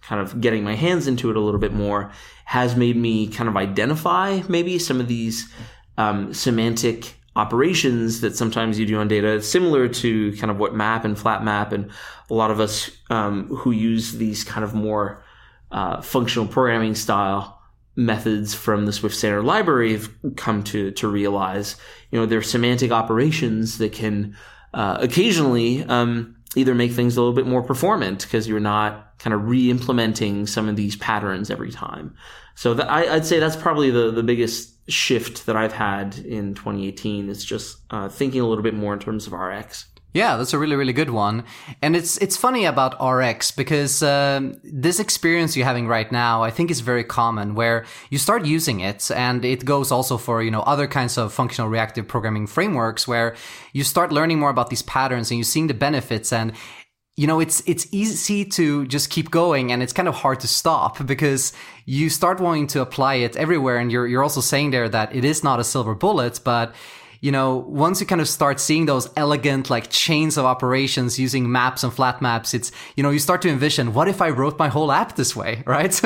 [0.01, 2.11] kind of getting my hands into it a little bit more
[2.45, 5.51] has made me kind of identify maybe some of these
[5.97, 11.03] um, semantic operations that sometimes you do on data, similar to kind of what map
[11.03, 11.91] and flat map and
[12.29, 15.23] a lot of us um, who use these kind of more
[15.71, 17.59] uh, functional programming style
[17.95, 21.75] methods from the Swift Standard Library have come to to realize.
[22.11, 24.37] You know, they're semantic operations that can
[24.73, 29.33] uh, occasionally um, either make things a little bit more performant because you're not kind
[29.33, 32.15] of re-implementing some of these patterns every time.
[32.55, 37.29] So I, would say that's probably the the biggest shift that I've had in 2018
[37.29, 39.85] is just uh, thinking a little bit more in terms of RX.
[40.13, 41.43] Yeah, that's a really, really good one.
[41.81, 46.49] And it's it's funny about RX because um, this experience you're having right now, I
[46.49, 47.55] think, is very common.
[47.55, 51.33] Where you start using it, and it goes also for you know other kinds of
[51.33, 53.35] functional reactive programming frameworks, where
[53.73, 56.53] you start learning more about these patterns and you're seeing the benefits, and
[57.17, 60.47] you know, it's it's easy to just keep going and it's kind of hard to
[60.47, 61.51] stop because
[61.85, 65.25] you start wanting to apply it everywhere and you're you're also saying there that it
[65.25, 66.75] is not a silver bullet, but
[67.21, 71.51] you know, once you kind of start seeing those elegant like chains of operations using
[71.51, 74.57] maps and flat maps, it's, you know, you start to envision, what if I wrote
[74.59, 75.99] my whole app this way, right?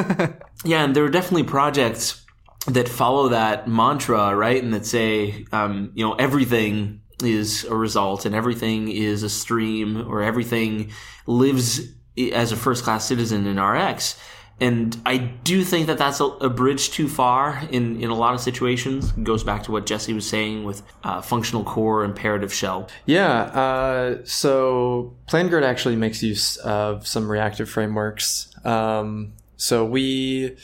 [0.63, 2.26] yeah, and there are definitely projects
[2.67, 4.63] that follow that mantra, right?
[4.63, 10.08] And that say, um, you know, everything is a result and everything is a stream
[10.10, 10.91] or everything
[11.28, 11.82] lives
[12.34, 14.19] as a first class citizen in RX.
[14.62, 18.36] And I do think that that's a, a, bridge too far in, in a lot
[18.36, 19.12] of situations.
[19.17, 22.88] It goes back to what Jesse was saying with uh, functional core, imperative shell.
[23.08, 23.41] Yeah.
[23.41, 28.56] Uh, so PlanGrid actually makes use of some reactive frameworks.
[28.63, 30.56] Um, so we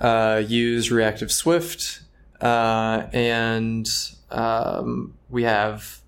[0.00, 2.00] uh, use Reactive Swift,
[2.40, 3.88] uh, and
[4.30, 6.00] um, we have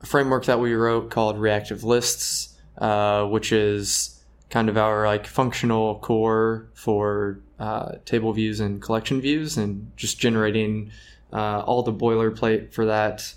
[0.00, 4.11] a framework that we wrote called Reactive Lists, uh, which is
[4.52, 10.20] kind of our like functional core for uh, table views and collection views, and just
[10.20, 10.92] generating
[11.32, 13.34] uh, all the boilerplate for that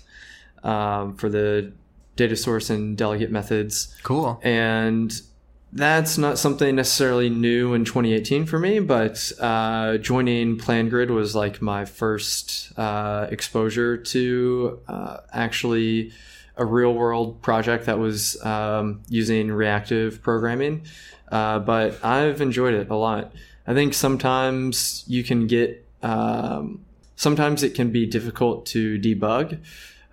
[0.62, 1.72] um, for the
[2.16, 3.96] data source and delegate methods.
[4.02, 4.38] Cool.
[4.42, 5.12] And
[5.72, 11.62] that's not something necessarily new in 2018 for me, but uh, joining PlanGrid was like
[11.62, 16.12] my first uh, exposure to uh, actually
[16.56, 20.86] a real world project that was um, using reactive programming.
[21.30, 23.32] Uh, but I've enjoyed it a lot.
[23.66, 26.84] I think sometimes you can get, um,
[27.16, 29.58] sometimes it can be difficult to debug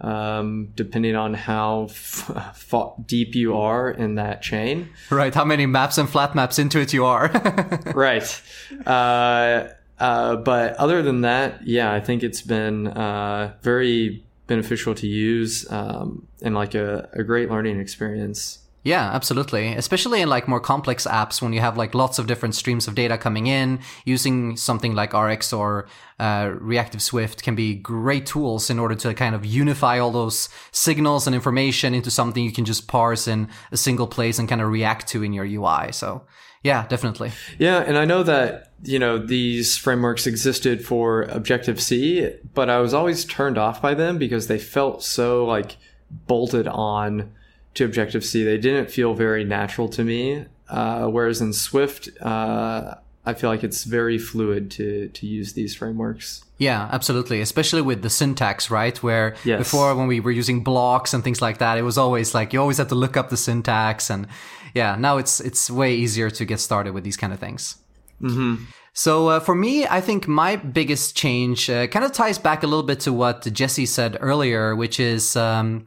[0.03, 2.65] um, depending on how f-
[3.06, 4.89] deep you are in that chain.
[5.10, 5.34] Right.
[5.34, 7.29] How many maps and flat maps into it you are.
[7.95, 8.41] right.
[8.86, 15.08] Uh, uh, but other than that, yeah, I think it's been uh, very beneficial to
[15.08, 18.60] use um, and like a, a great learning experience.
[18.86, 19.73] Yeah, absolutely.
[19.75, 22.95] Especially in like more complex apps when you have like lots of different streams of
[22.95, 25.88] data coming in, using something like RX or
[26.19, 30.49] uh, Reactive Swift can be great tools in order to kind of unify all those
[30.73, 34.62] signals and information into something you can just parse in a single place and kind
[34.62, 35.93] of react to in your UI.
[35.93, 36.23] So
[36.63, 37.32] yeah, definitely.
[37.60, 42.80] Yeah, and I know that you know these frameworks existed for Objective C, but I
[42.80, 45.78] was always turned off by them because they felt so like
[46.10, 47.32] bolted on
[47.73, 48.43] to Objective C.
[48.43, 50.45] They didn't feel very natural to me.
[50.69, 52.95] Uh, whereas in Swift, uh,
[53.26, 56.43] I feel like it's very fluid to to use these frameworks.
[56.58, 57.41] Yeah, absolutely.
[57.41, 59.02] Especially with the syntax, right?
[59.04, 59.60] Where yes.
[59.60, 62.60] before when we were using blocks and things like that, it was always like you
[62.60, 64.28] always had to look up the syntax, and
[64.73, 67.75] yeah, now it's it's way easier to get started with these kind of things.
[68.21, 68.65] Mm-hmm.
[68.93, 72.67] So uh, for me, I think my biggest change uh, kind of ties back a
[72.67, 75.36] little bit to what Jesse said earlier, which is.
[75.36, 75.86] Um,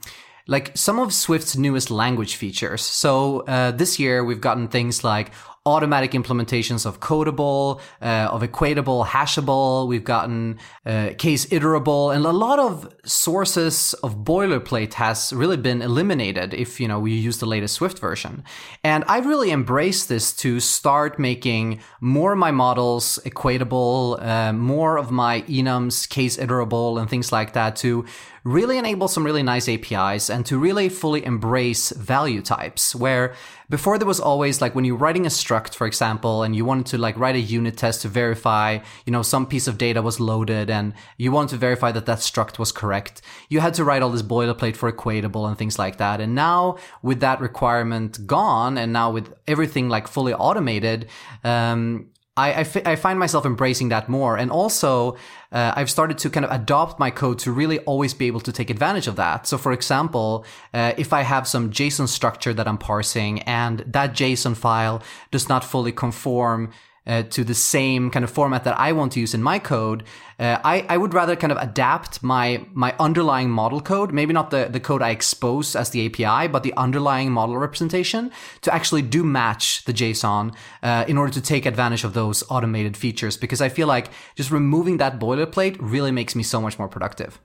[0.48, 2.80] like some of Swift's newest language features.
[2.82, 5.32] So uh, this year we've gotten things like
[5.66, 9.88] automatic implementations of codable, uh, of equatable, hashable.
[9.88, 15.82] We've gotten uh, case iterable, and a lot of sources of boilerplate has really been
[15.82, 18.44] eliminated if you know we use the latest Swift version.
[18.84, 24.96] And I've really embraced this to start making more of my models equatable, uh, more
[24.96, 28.04] of my enums case iterable, and things like that to
[28.46, 33.34] really enable some really nice APIs and to really fully embrace value types where
[33.68, 36.86] before there was always like when you're writing a struct, for example, and you wanted
[36.86, 40.20] to like write a unit test to verify, you know, some piece of data was
[40.20, 43.20] loaded and you wanted to verify that that struct was correct.
[43.48, 46.20] You had to write all this boilerplate for equatable and things like that.
[46.20, 51.08] And now with that requirement gone and now with everything like fully automated,
[51.42, 54.36] um, I, I, f- I find myself embracing that more.
[54.36, 55.16] And also,
[55.52, 58.52] uh, I've started to kind of adopt my code to really always be able to
[58.52, 59.46] take advantage of that.
[59.46, 60.44] So, for example,
[60.74, 65.48] uh, if I have some JSON structure that I'm parsing and that JSON file does
[65.48, 66.70] not fully conform
[67.06, 70.02] uh, to the same kind of format that I want to use in my code,
[70.38, 74.50] uh, I, I would rather kind of adapt my my underlying model code, maybe not
[74.50, 78.30] the, the code I expose as the API, but the underlying model representation
[78.62, 82.96] to actually do match the JSON uh, in order to take advantage of those automated
[82.96, 83.36] features.
[83.36, 87.40] Because I feel like just removing that boilerplate really makes me so much more productive.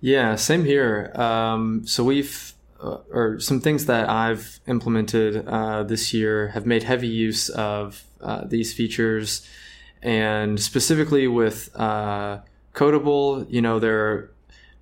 [0.00, 1.12] Yeah, same here.
[1.14, 6.82] Um, so we've uh, or some things that I've implemented uh, this year have made
[6.82, 9.46] heavy use of uh, these features,
[10.02, 12.38] and specifically with uh,
[12.74, 14.30] Codable, you know there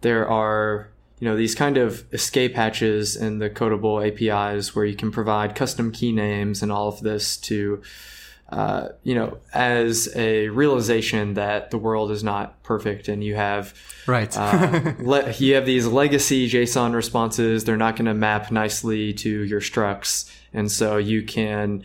[0.00, 4.96] there are you know these kind of escape hatches in the Codable APIs where you
[4.96, 7.82] can provide custom key names and all of this to
[8.50, 13.74] uh, you know, as a realization that the world is not perfect, and you have
[14.06, 17.64] right, uh, le- you have these legacy JSON responses.
[17.64, 21.84] They're not going to map nicely to your structs, and so you can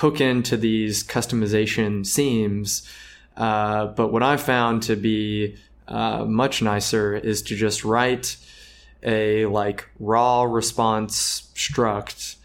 [0.00, 2.88] hook into these customization seams.
[3.36, 5.56] Uh, but what I found to be
[5.88, 8.36] uh, much nicer is to just write
[9.02, 12.36] a like raw response struct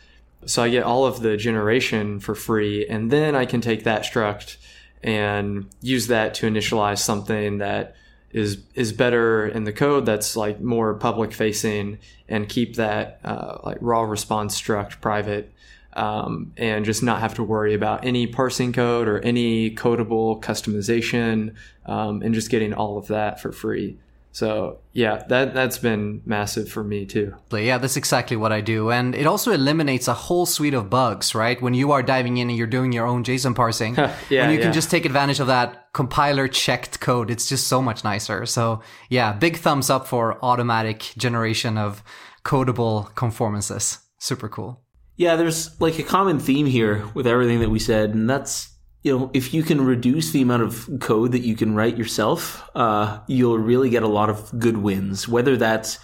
[0.46, 4.04] so I get all of the generation for free, and then I can take that
[4.04, 4.58] struct
[5.04, 7.96] and use that to initialize something that
[8.32, 13.58] is is better in the code that's like more public facing and keep that uh,
[13.64, 15.52] like raw response struct private
[15.96, 21.54] um, and just not have to worry about any parsing code or any codable customization
[21.86, 23.98] um, and just getting all of that for free
[24.36, 27.34] so yeah, that that's been massive for me too.
[27.54, 31.34] Yeah, that's exactly what I do, and it also eliminates a whole suite of bugs,
[31.34, 31.62] right?
[31.62, 33.96] When you are diving in and you're doing your own JSON parsing,
[34.30, 34.64] yeah, when you yeah.
[34.64, 38.46] can just take advantage of that compiler checked code, it's just so much nicer.
[38.46, 42.04] So yeah, big thumbs up for automatic generation of
[42.44, 44.00] codable conformances.
[44.18, 44.85] Super cool.
[45.18, 48.76] Yeah, there's like a common theme here with everything that we said, and that's
[49.06, 52.68] you know, if you can reduce the amount of code that you can write yourself,
[52.74, 55.28] uh, you'll really get a lot of good wins.
[55.28, 56.00] Whether that's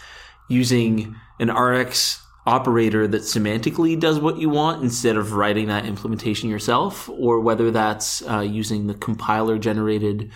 [0.50, 6.48] using an RX operator that semantically does what you want instead of writing that implementation
[6.48, 10.32] yourself, or whether that's uh, using the compiler generated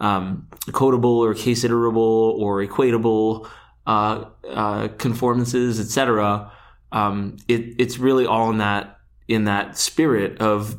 [0.00, 3.46] um, codable or case iterable or equatable
[3.86, 6.50] uh, uh, conformances, etc.
[6.92, 10.76] Um, it, it's really all in that in that spirit of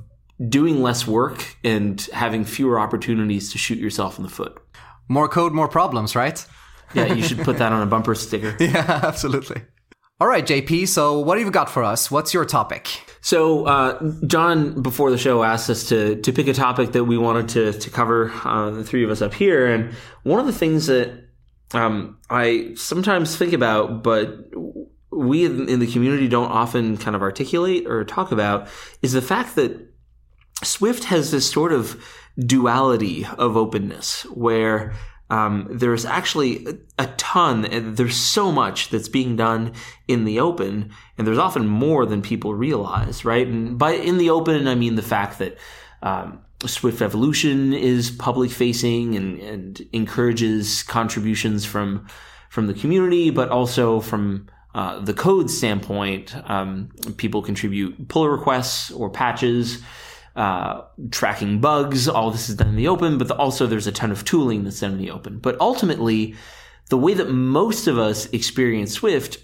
[0.48, 4.58] doing less work and having fewer opportunities to shoot yourself in the foot.
[5.10, 6.46] More code, more problems, right?
[6.94, 8.56] yeah, you should put that on a bumper sticker.
[8.60, 9.62] Yeah, absolutely.
[10.20, 10.88] All right, JP.
[10.88, 12.10] So, what have you got for us?
[12.10, 13.02] What's your topic?
[13.22, 17.18] So, uh, John, before the show, asked us to to pick a topic that we
[17.18, 18.32] wanted to to cover.
[18.44, 19.94] Uh, the three of us up here, and
[20.24, 21.12] one of the things that
[21.74, 24.40] um, I sometimes think about, but
[25.18, 28.68] we in the community don't often kind of articulate or talk about,
[29.02, 29.94] is the fact that
[30.64, 32.04] Swift has this sort of
[32.40, 34.94] duality of openness where
[35.30, 36.66] um, there's actually
[36.98, 39.74] a ton, and there's so much that's being done
[40.08, 43.46] in the open, and there's often more than people realize, right?
[43.46, 45.58] And by in the open, I mean the fact that
[46.02, 52.08] um, Swift Evolution is public facing and, and encourages contributions from
[52.50, 58.92] from the community, but also from uh, the code standpoint, um, people contribute pull requests
[58.92, 59.82] or patches
[60.36, 62.08] uh, tracking bugs.
[62.08, 64.64] All this is done in the open, but the, also there's a ton of tooling
[64.64, 65.40] that's done in the open.
[65.40, 66.36] But ultimately,
[66.92, 69.44] the way that most of us experience Swift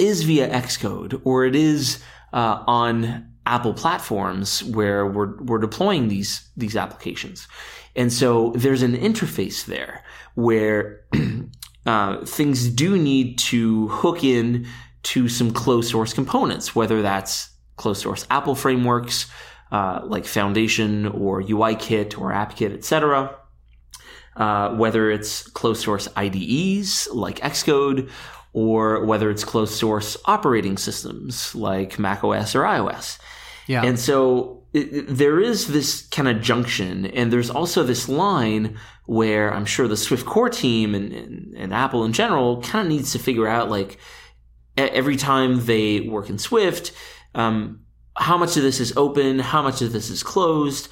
[0.00, 2.02] is via Xcode, or it is
[2.32, 7.46] uh, on Apple platforms where we're we're deploying these these applications,
[7.94, 10.02] and so there's an interface there
[10.34, 11.04] where
[11.86, 14.66] uh, things do need to hook in
[15.04, 19.30] to some closed source components, whether that's closed source Apple frameworks
[19.70, 23.36] uh, like Foundation or UIKit or AppKit, etc.
[24.36, 28.10] Uh, whether it's closed source IDEs like Xcode
[28.52, 33.18] or whether it's closed source operating systems like macOS or iOS.
[33.66, 33.84] Yeah.
[33.84, 38.76] And so it, there is this kind of junction, and there's also this line
[39.06, 42.92] where I'm sure the Swift core team and, and, and Apple in general kind of
[42.92, 43.98] needs to figure out like
[44.76, 46.92] every time they work in Swift,
[47.34, 47.80] um,
[48.16, 50.88] how much of this is open, how much of this is closed,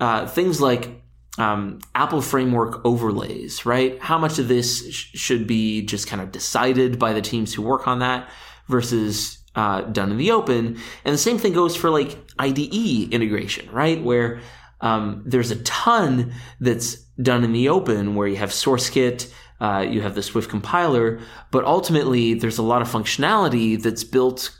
[0.00, 1.02] uh, things like
[1.38, 4.00] um, Apple framework overlays, right?
[4.00, 7.62] How much of this sh- should be just kind of decided by the teams who
[7.62, 8.28] work on that
[8.68, 10.78] versus uh, done in the open.
[11.04, 14.02] And the same thing goes for like IDE integration, right?
[14.02, 14.40] Where
[14.80, 20.00] um, there's a ton that's done in the open where you have SourceKit, uh, you
[20.02, 24.58] have the Swift compiler, but ultimately there's a lot of functionality that's built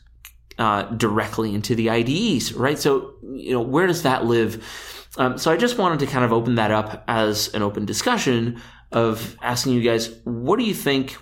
[0.58, 2.78] uh, directly into the IDEs, right?
[2.78, 5.08] So, you know, where does that live?
[5.16, 8.60] Um, so I just wanted to kind of open that up as an open discussion
[8.92, 11.16] of asking you guys, what do you think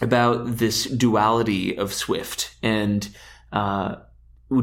[0.00, 2.54] about this duality of Swift?
[2.62, 3.08] And
[3.52, 3.96] uh,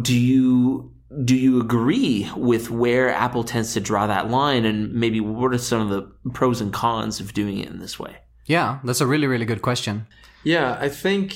[0.01, 0.93] do you
[1.25, 4.65] do you agree with where Apple tends to draw that line?
[4.65, 7.99] And maybe what are some of the pros and cons of doing it in this
[7.99, 8.17] way?
[8.45, 10.07] Yeah, that's a really, really good question.
[10.43, 11.36] Yeah, I think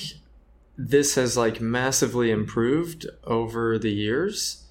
[0.78, 4.64] this has like massively improved over the years.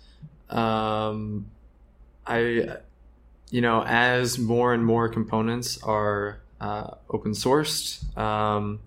[0.49, 1.47] Um,
[2.25, 2.77] I,
[3.49, 8.79] you know, as more and more components are uh, open sourced, um,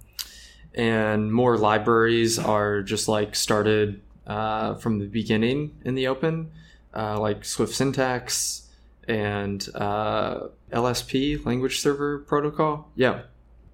[0.79, 6.53] and more libraries are just like started uh, from the beginning in the open,
[6.95, 8.69] uh, like Swift syntax
[9.09, 12.91] and uh, LSP, language server protocol.
[12.95, 13.23] Yeah.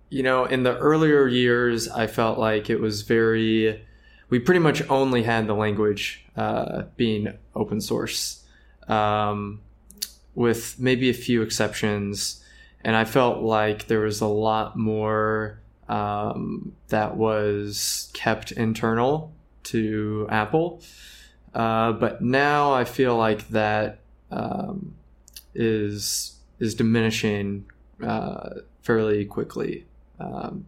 [0.09, 3.85] You know, in the earlier years, I felt like it was very,
[4.31, 8.45] we pretty much only had the language uh, being open source,
[8.89, 9.61] um,
[10.35, 12.43] with maybe a few exceptions.
[12.83, 15.59] And I felt like there was a lot more
[15.89, 19.33] um, that was kept internal
[19.65, 20.83] to Apple.
[21.55, 23.99] Uh, but now I feel like that
[24.31, 24.95] um,
[25.55, 27.67] is is diminishing
[28.03, 28.51] uh,
[28.83, 29.87] fairly quickly,
[30.19, 30.67] um,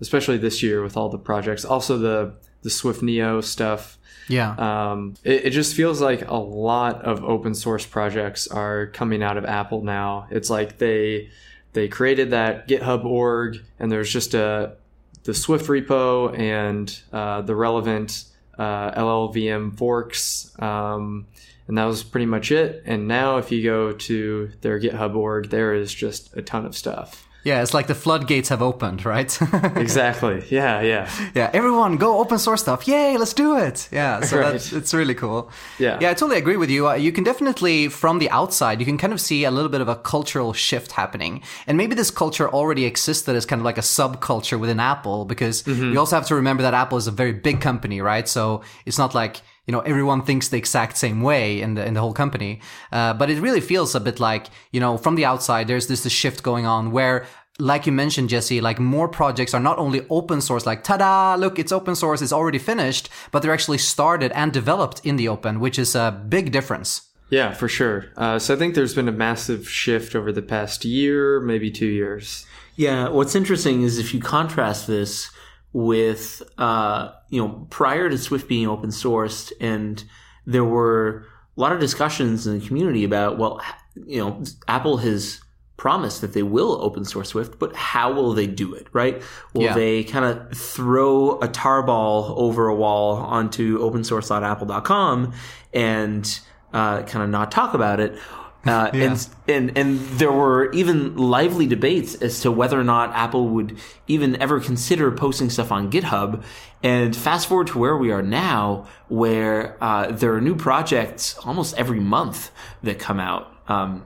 [0.00, 1.64] especially this year with all the projects.
[1.64, 3.98] Also, the the SwiftNIO stuff.
[4.28, 4.54] Yeah.
[4.58, 9.36] Um, it, it just feels like a lot of open source projects are coming out
[9.36, 10.26] of Apple now.
[10.30, 11.30] It's like they
[11.72, 14.76] they created that GitHub org, and there's just a
[15.24, 18.24] the Swift repo and uh, the relevant
[18.58, 20.58] uh, LLVM forks.
[20.58, 21.26] Um,
[21.66, 22.82] and that was pretty much it.
[22.86, 26.74] And now, if you go to their GitHub org, there is just a ton of
[26.74, 27.27] stuff.
[27.44, 29.36] Yeah, it's like the floodgates have opened, right?
[29.76, 30.44] exactly.
[30.50, 31.10] Yeah, yeah.
[31.34, 32.86] Yeah, everyone go open source stuff.
[32.88, 33.88] Yay, let's do it.
[33.92, 34.52] Yeah, so Right.
[34.52, 35.50] that's it's really cool.
[35.78, 35.98] Yeah.
[36.00, 36.88] Yeah, I totally agree with you.
[36.88, 39.80] Uh, you can definitely from the outside, you can kind of see a little bit
[39.80, 41.42] of a cultural shift happening.
[41.66, 45.66] And maybe this culture already existed as kind of like a subculture within Apple because
[45.66, 48.28] you also have to remember that Apple is a very big company, right?
[48.28, 51.94] So it's not like you know everyone thinks the exact same way in the in
[51.94, 52.60] the whole company
[52.90, 56.02] uh, but it really feels a bit like you know from the outside there's this,
[56.02, 57.26] this shift going on where
[57.60, 61.58] like you mentioned jesse like more projects are not only open source like tada look
[61.58, 65.60] it's open source it's already finished but they're actually started and developed in the open
[65.60, 68.06] which is a big difference Yeah, for sure.
[68.16, 71.92] Uh, so I think there's been a massive shift over the past year, maybe two
[72.02, 72.46] years.
[72.74, 75.30] Yeah, what's interesting is if you contrast this
[75.72, 80.02] with, uh, you know, prior to Swift being open sourced, and
[80.46, 81.24] there were
[81.56, 83.60] a lot of discussions in the community about, well,
[84.06, 85.40] you know, Apple has
[85.76, 89.22] promised that they will open source Swift, but how will they do it, right?
[89.54, 89.74] Will Yeah.
[89.74, 95.32] they kind of throw a tarball over a wall onto opensource.apple.com
[95.72, 96.40] and
[96.72, 98.18] uh, kind of not talk about it?
[98.66, 103.48] Uh, and, and and there were even lively debates as to whether or not Apple
[103.48, 106.42] would even ever consider posting stuff on GitHub.
[106.82, 111.76] And fast forward to where we are now, where uh, there are new projects almost
[111.76, 112.50] every month
[112.82, 113.52] that come out.
[113.68, 114.04] Um,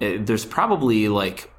[0.00, 1.50] eh, there's probably like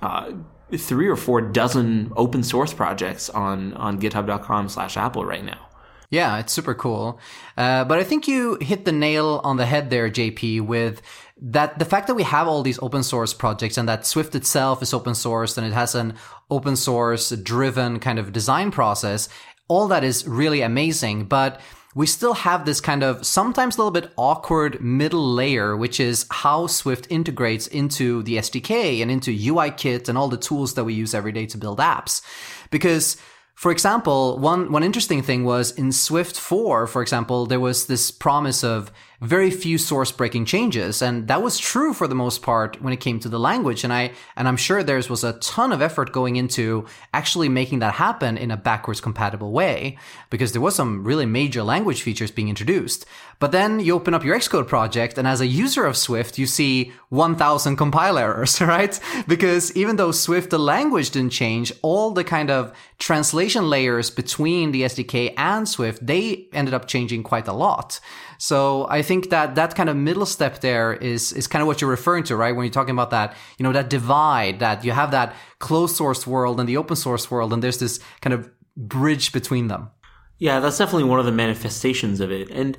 [0.00, 0.32] uh,
[0.74, 5.66] three or four dozen open source projects on on GitHub.com/Apple right now.
[6.10, 7.18] Yeah, it's super cool.
[7.56, 11.02] Uh, but I think you hit the nail on the head there, JP, with
[11.40, 14.82] that the fact that we have all these open source projects and that Swift itself
[14.82, 16.14] is open source and it has an
[16.50, 19.28] open source driven kind of design process.
[19.68, 21.60] All that is really amazing, but
[21.94, 26.26] we still have this kind of sometimes a little bit awkward middle layer, which is
[26.30, 30.94] how Swift integrates into the SDK and into UIKit and all the tools that we
[30.94, 32.22] use every day to build apps.
[32.70, 33.16] Because
[33.54, 38.10] for example, one, one interesting thing was in Swift 4, for example, there was this
[38.10, 41.00] promise of very few source breaking changes.
[41.00, 43.84] And that was true for the most part when it came to the language.
[43.84, 47.78] And I, and I'm sure there was a ton of effort going into actually making
[47.80, 49.98] that happen in a backwards compatible way
[50.30, 53.06] because there was some really major language features being introduced.
[53.38, 56.46] But then you open up your Xcode project and as a user of Swift, you
[56.46, 58.98] see 1000 compile errors, right?
[59.28, 64.72] Because even though Swift, the language didn't change, all the kind of translation layers between
[64.72, 68.00] the SDK and Swift, they ended up changing quite a lot.
[68.38, 71.80] So I think that that kind of middle step there is, is kind of what
[71.80, 72.54] you're referring to, right?
[72.54, 76.26] When you're talking about that, you know, that divide that you have that closed source
[76.26, 77.52] world and the open source world.
[77.52, 79.90] And there's this kind of bridge between them.
[80.38, 82.50] Yeah, that's definitely one of the manifestations of it.
[82.50, 82.76] And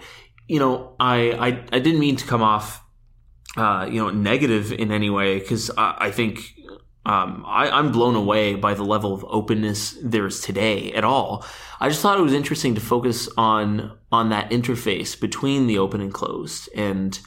[0.48, 2.84] you know, I I, I didn't mean to come off,
[3.56, 6.40] uh, you know, negative in any way because I, I think
[7.08, 11.46] um, I, I'm blown away by the level of openness there is today at all.
[11.80, 16.02] I just thought it was interesting to focus on on that interface between the open
[16.02, 17.18] and closed, and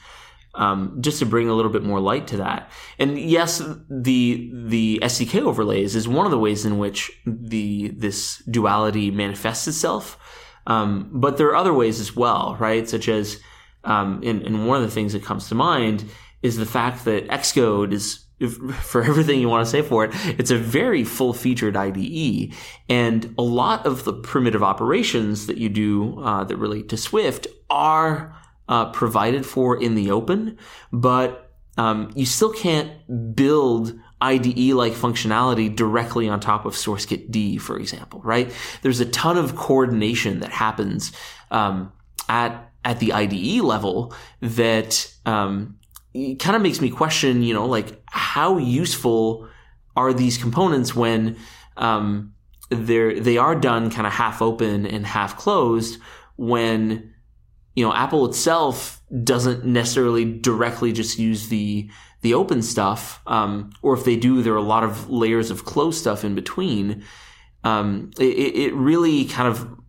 [0.55, 2.71] um, just to bring a little bit more light to that.
[2.99, 8.43] And yes, the the SDK overlays is one of the ways in which the this
[8.51, 10.19] duality manifests itself.
[10.67, 12.87] Um, but there are other ways as well, right?
[12.87, 13.41] Such as,
[13.85, 16.05] um, and, and one of the things that comes to mind
[16.43, 20.11] is the fact that Xcode is, if- for everything you want to say for it,
[20.39, 22.55] it's a very full featured IDE.
[22.89, 27.47] And a lot of the primitive operations that you do uh, that relate to Swift
[27.69, 28.37] are
[28.69, 30.57] uh, provided for in the open,
[30.93, 37.79] but um, you still can't build IDE like functionality directly on top of sourcekitd, for
[37.79, 38.53] example, right?
[38.83, 41.13] There's a ton of coordination that happens
[41.51, 41.93] um,
[42.29, 45.79] at at the IDE level that um,
[46.15, 49.49] kind of makes me question, you know, like how useful
[49.97, 51.37] are these components when
[51.77, 52.35] um,
[52.71, 56.01] they're they are done kind of half open and half closed
[56.37, 57.13] when
[57.75, 61.91] you know Apple itself doesn't necessarily directly just use the
[62.23, 65.65] the open stuff, um, or if they do, there are a lot of layers of
[65.65, 67.03] closed stuff in between.
[67.65, 69.80] Um, it, it really kind of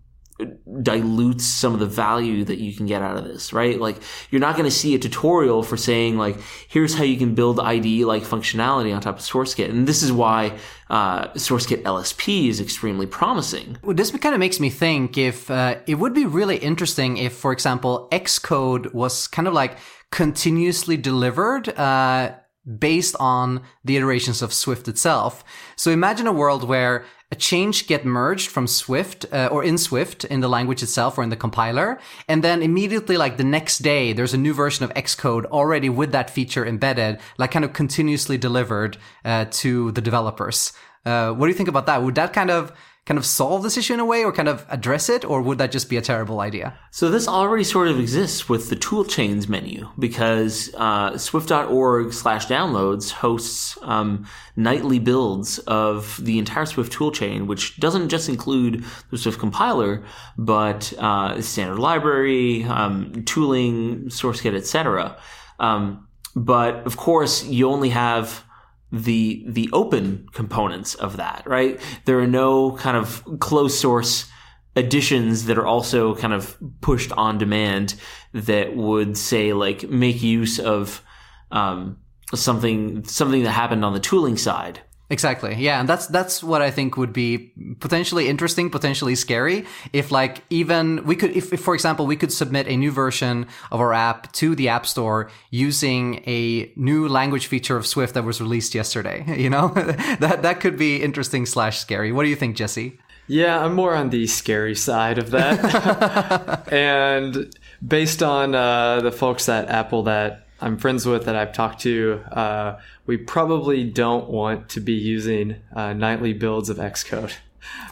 [0.82, 3.80] dilutes some of the value that you can get out of this, right?
[3.80, 3.98] Like
[4.30, 6.38] you're not going to see a tutorial for saying like,
[6.68, 9.70] here's how you can build IDE like functionality on top of SourceKit.
[9.70, 10.58] And this is why,
[10.90, 13.78] uh, SourceKit LSP is extremely promising.
[13.84, 17.34] Well, this kind of makes me think if, uh, it would be really interesting if,
[17.34, 19.78] for example, Xcode was kind of like
[20.12, 22.34] continuously delivered, uh,
[22.78, 25.44] based on the iterations of Swift itself.
[25.76, 30.26] So imagine a world where a change get merged from Swift uh, or in Swift
[30.26, 34.14] in the language itself or in the compiler, and then immediately, like the next day,
[34.14, 38.38] there's a new version of Xcode already with that feature embedded, like kind of continuously
[38.38, 40.74] delivered uh, to the developers.
[41.06, 42.04] Uh, what do you think about that?
[42.04, 42.72] Would that kind of
[43.12, 45.58] kind of solve this issue in a way or kind of address it, or would
[45.58, 46.80] that just be a terrible idea?
[46.92, 53.12] So this already sort of exists with the toolchains menu because uh, Swift.org slash downloads
[53.12, 59.40] hosts um, nightly builds of the entire Swift toolchain, which doesn't just include the Swift
[59.42, 60.06] compiler,
[60.38, 65.18] but uh, standard library, um, tooling, SourceKit, etc.
[65.60, 68.46] Um, but of course, you only have
[68.92, 71.80] the the open components of that, right?
[72.06, 74.30] There are no kind of closed source
[74.76, 77.96] additions that are also kind of pushed on demand
[78.34, 81.04] that would say like make use of
[81.52, 81.98] um,
[82.34, 84.82] something something that happened on the tooling side
[85.12, 85.56] Exactly.
[85.56, 85.82] Yeah.
[85.82, 87.52] And that's, that's what I think would be
[87.82, 89.66] potentially interesting, potentially scary.
[89.92, 93.46] If like even we could, if, if, for example, we could submit a new version
[93.72, 98.24] of our app to the app store using a new language feature of Swift that
[98.24, 99.68] was released yesterday, you know,
[100.20, 102.14] that, that could be interesting slash scary.
[102.14, 102.98] What do you think, Jesse?
[103.28, 106.68] Yeah, I'm more on the scary side of that.
[106.72, 107.54] and
[107.86, 112.22] based on uh, the folks at Apple that I'm friends with that I've talked to,
[112.32, 117.34] uh, we probably don't want to be using uh, nightly builds of Xcode.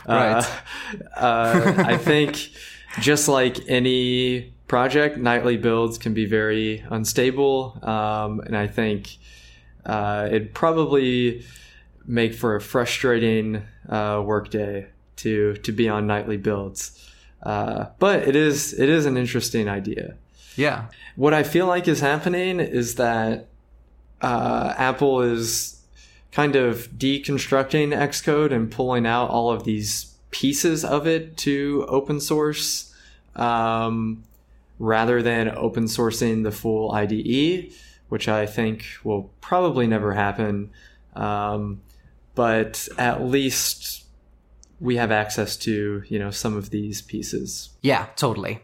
[0.07, 0.43] Right.
[1.17, 2.49] Uh, uh, I think
[3.01, 9.17] just like any project, nightly builds can be very unstable, um, and I think
[9.85, 11.45] uh, it'd probably
[12.05, 17.11] make for a frustrating uh, workday to to be on nightly builds.
[17.43, 20.15] but it is it is an interesting idea.
[20.55, 20.85] Yeah.
[21.15, 23.47] What I feel like is happening is that
[24.21, 25.81] uh, Apple is
[26.31, 32.19] kind of deconstructing Xcode and pulling out all of these pieces of it to open
[32.19, 32.93] source
[33.35, 34.23] um,
[34.77, 37.71] rather than open sourcing the full IDE,
[38.09, 40.71] which I think will probably never happen.
[41.15, 41.81] Um,
[42.35, 44.05] but at least
[44.79, 47.69] we have access to you know some of these pieces.
[47.81, 48.61] Yeah, totally.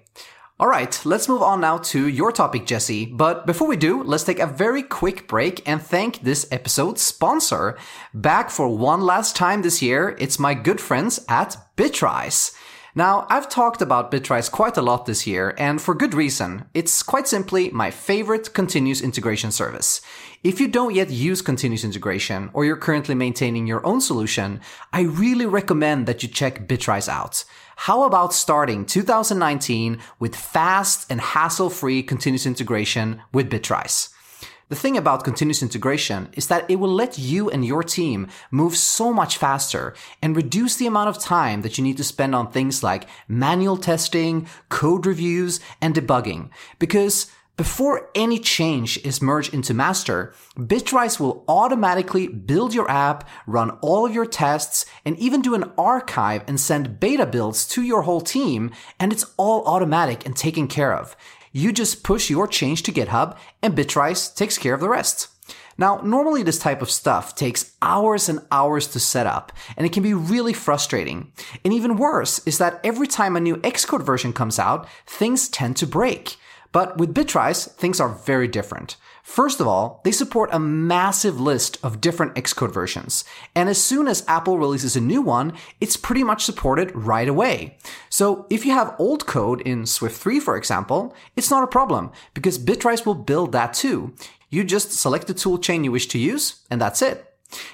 [0.58, 3.06] All right, let's move on now to your topic, Jesse.
[3.06, 7.78] But before we do, let's take a very quick break and thank this episode's sponsor.
[8.14, 12.56] Back for one last time this year, it's my good friends at Bitrise.
[12.98, 16.64] Now, I've talked about Bitrise quite a lot this year, and for good reason.
[16.74, 20.00] It's quite simply my favorite continuous integration service.
[20.42, 24.62] If you don't yet use continuous integration, or you're currently maintaining your own solution,
[24.94, 27.44] I really recommend that you check Bitrise out.
[27.76, 34.10] How about starting 2019 with fast and hassle-free continuous integration with Bitrise?
[34.70, 38.76] The thing about continuous integration is that it will let you and your team move
[38.76, 42.50] so much faster and reduce the amount of time that you need to spend on
[42.50, 46.50] things like manual testing, code reviews, and debugging.
[46.80, 47.28] Because
[47.58, 54.06] before any change is merged into master, Bitrise will automatically build your app, run all
[54.06, 58.20] of your tests, and even do an archive and send beta builds to your whole
[58.20, 61.16] team, and it's all automatic and taken care of.
[61.54, 65.30] You just push your change to GitHub and Bitrise takes care of the rest.
[65.78, 69.94] Now, normally this type of stuff takes hours and hours to set up, and it
[69.94, 71.32] can be really frustrating.
[71.64, 75.78] And even worse is that every time a new Xcode version comes out, things tend
[75.78, 76.38] to break.
[76.76, 78.98] But with Bitrise, things are very different.
[79.24, 83.24] First of all, they support a massive list of different Xcode versions.
[83.56, 87.78] And as soon as Apple releases a new one, it's pretty much supported right away.
[88.10, 92.12] So if you have old code in Swift 3, for example, it's not a problem
[92.34, 94.14] because Bitrise will build that too.
[94.50, 97.26] You just select the toolchain you wish to use, and that's it.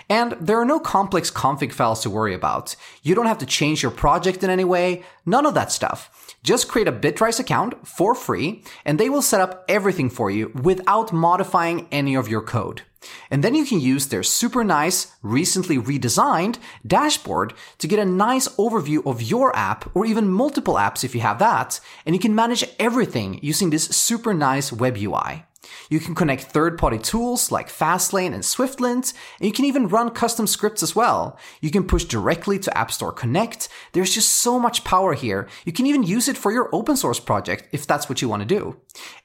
[0.10, 2.76] And there are no complex config files to worry about.
[3.02, 6.21] You don't have to change your project in any way, none of that stuff.
[6.44, 10.52] Just create a Bitrise account for free, and they will set up everything for you
[10.64, 12.82] without modifying any of your code.
[13.30, 18.48] And then you can use their super nice, recently redesigned dashboard to get a nice
[18.58, 21.80] overview of your app or even multiple apps if you have that.
[22.06, 25.46] And you can manage everything using this super nice web UI.
[25.90, 30.48] You can connect third-party tools like Fastlane and SwiftLint, and you can even run custom
[30.48, 31.38] scripts as well.
[31.62, 33.70] You can push directly to App Store Connect.
[33.94, 35.48] There's just so much power here.
[35.66, 38.42] You can even use it for your open source project if that's what you want
[38.42, 38.78] to do.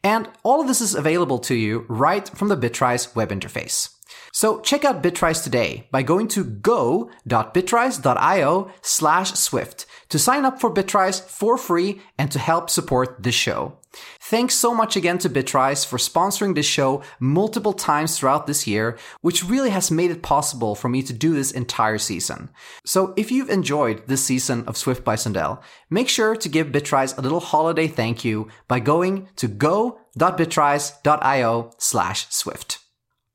[0.02, 3.90] And all of this is available to you right from the Bitrise web interface.
[4.32, 7.10] So check out Bitrise today by going to go.bitrise.io
[8.82, 13.78] slash Swift to sign up for Bitrise for free and to help support this show.
[14.20, 18.98] Thanks so much again to Bitrise for sponsoring this show multiple times throughout this year,
[19.20, 22.50] which really has made it possible for me to do this entire season.
[22.84, 27.16] So if you've enjoyed this season of Swift by Sundell, make sure to give Bitrise
[27.16, 32.78] a little holiday thank you by going to go.bitrise.io slash Swift.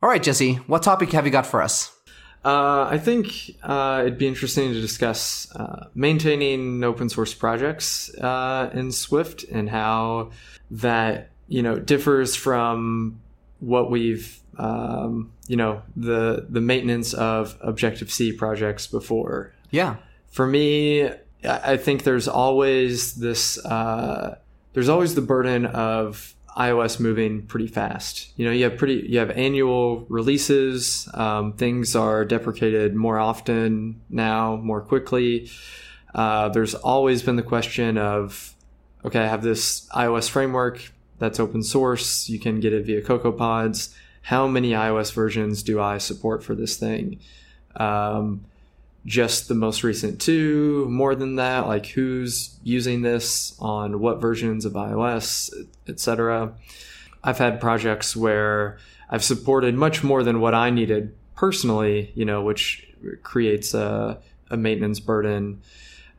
[0.01, 2.00] All right, Jesse, what topic have you got for us?
[2.43, 8.71] Uh, I think uh, it'd be interesting to discuss uh, maintaining open source projects uh,
[8.73, 10.31] in Swift and how
[10.71, 13.21] that you know differs from
[13.59, 19.53] what we've um, you know the the maintenance of Objective C projects before.
[19.69, 19.97] Yeah.
[20.31, 21.09] For me,
[21.43, 24.37] I think there's always this uh,
[24.73, 28.31] there's always the burden of iOS moving pretty fast.
[28.35, 31.07] You know, you have pretty you have annual releases.
[31.13, 35.49] Um, things are deprecated more often now, more quickly.
[36.13, 38.53] Uh, there's always been the question of,
[39.05, 42.27] okay, I have this iOS framework that's open source.
[42.27, 43.95] You can get it via CocoaPods.
[44.23, 47.19] How many iOS versions do I support for this thing?
[47.77, 48.45] Um,
[49.05, 54.65] just the most recent two, more than that, like who's using this on what versions
[54.65, 55.51] of iOS,
[55.87, 56.53] etc.
[57.23, 58.77] I've had projects where
[59.09, 62.87] I've supported much more than what I needed personally, you know, which
[63.23, 65.61] creates a, a maintenance burden.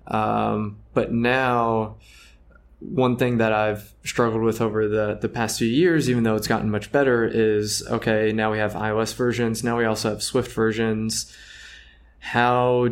[0.08, 1.96] Um, but now,
[2.80, 6.48] one thing that I've struggled with over the, the past few years, even though it's
[6.48, 10.50] gotten much better, is okay, now we have iOS versions, now we also have Swift
[10.50, 11.32] versions
[12.22, 12.88] how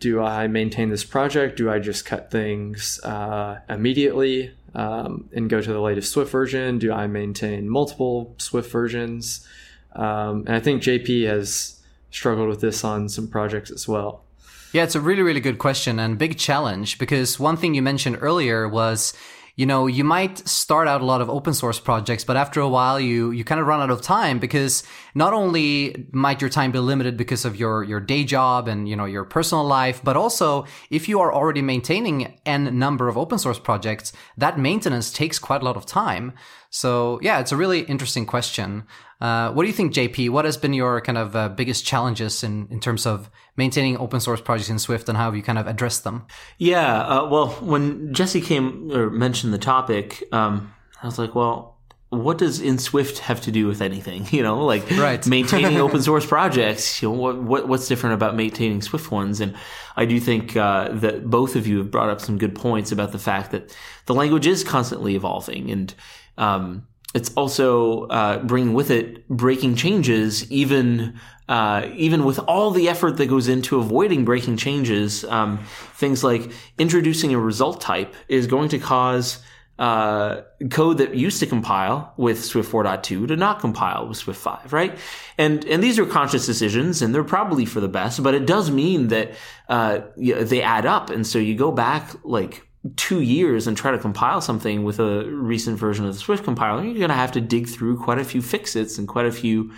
[0.00, 1.56] do I maintain this project?
[1.56, 6.80] Do I just cut things uh, immediately um, and go to the latest Swift version?
[6.80, 9.46] Do I maintain multiple Swift versions?
[9.94, 11.80] Um, and I think JP has
[12.10, 14.24] struggled with this on some projects as well.
[14.72, 18.18] Yeah, it's a really, really good question and big challenge because one thing you mentioned
[18.20, 19.14] earlier was
[19.54, 22.68] you know, you might start out a lot of open source projects, but after a
[22.68, 24.82] while you, you kind of run out of time because
[25.14, 28.96] not only might your time be limited because of your, your day job and, you
[28.96, 33.38] know, your personal life, but also if you are already maintaining n number of open
[33.38, 36.32] source projects, that maintenance takes quite a lot of time.
[36.72, 38.84] So yeah, it's a really interesting question.
[39.20, 40.30] Uh, what do you think, JP?
[40.30, 44.20] What has been your kind of uh, biggest challenges in, in terms of maintaining open
[44.20, 46.26] source projects in Swift and how have you kind of addressed them?
[46.58, 51.76] Yeah, uh, well, when Jesse came or mentioned the topic, um, I was like, well,
[52.08, 54.26] what does in Swift have to do with anything?
[54.32, 55.24] You know, like right.
[55.26, 57.02] maintaining open source projects.
[57.02, 59.40] You know, what, what, what's different about maintaining Swift ones?
[59.40, 59.54] And
[59.94, 63.12] I do think uh, that both of you have brought up some good points about
[63.12, 65.94] the fact that the language is constantly evolving and
[66.38, 72.88] um, it's also uh, bringing with it breaking changes, even uh, even with all the
[72.88, 75.24] effort that goes into avoiding breaking changes.
[75.24, 75.58] Um,
[75.94, 79.42] things like introducing a result type is going to cause
[79.78, 84.72] uh, code that used to compile with Swift 4.2 to not compile with Swift 5,
[84.72, 84.96] right?
[85.36, 88.22] And and these are conscious decisions, and they're probably for the best.
[88.22, 89.32] But it does mean that
[89.68, 92.66] uh, they add up, and so you go back like
[92.96, 96.82] two years and try to compile something with a recent version of the Swift compiler,
[96.82, 99.72] you're going to have to dig through quite a few fixits and quite a few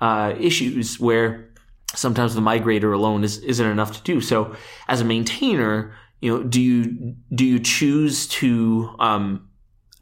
[0.00, 1.50] uh, issues where
[1.94, 4.20] sometimes the migrator alone is, isn't enough to do.
[4.20, 4.54] So
[4.88, 9.48] as a maintainer, you know, do you do you choose to um,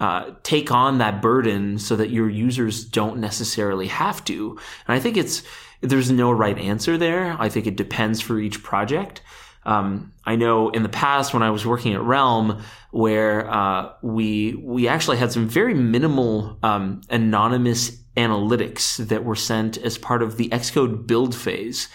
[0.00, 4.59] uh, take on that burden so that your users don't necessarily have to?
[4.86, 5.44] And I think it's
[5.80, 7.36] there's no right answer there.
[7.38, 9.22] I think it depends for each project.
[9.68, 14.54] Um, I know in the past when I was working at Realm, where uh, we
[14.54, 20.38] we actually had some very minimal um, anonymous analytics that were sent as part of
[20.38, 21.88] the Xcode build phase,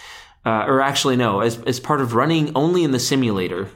[0.46, 3.70] uh, or actually no, as as part of running only in the simulator,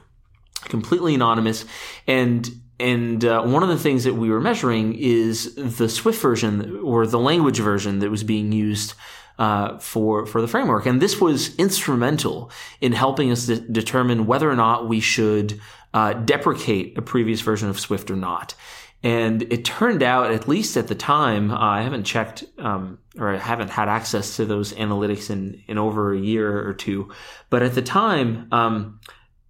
[0.65, 1.65] completely anonymous,
[2.05, 2.47] and
[2.79, 7.07] and uh, one of the things that we were measuring is the Swift version or
[7.07, 8.93] the language version that was being used
[9.37, 14.49] uh, for for the framework, and this was instrumental in helping us de- determine whether
[14.49, 15.59] or not we should
[15.93, 18.55] uh, deprecate a previous version of Swift or not.
[19.03, 23.33] And it turned out, at least at the time, uh, I haven't checked um, or
[23.33, 27.11] I haven't had access to those analytics in, in over a year or two,
[27.49, 28.99] but at the time, um,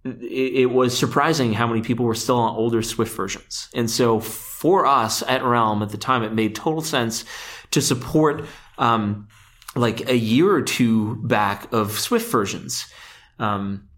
[0.04, 3.68] it, was surprising how many people were still on older Swift versions.
[3.74, 7.24] And so for us at Realm at the time, it made total sense
[7.72, 8.46] to support
[8.78, 9.28] um,
[9.78, 12.86] like a year or two back of Swift versions.
[13.38, 13.88] Um,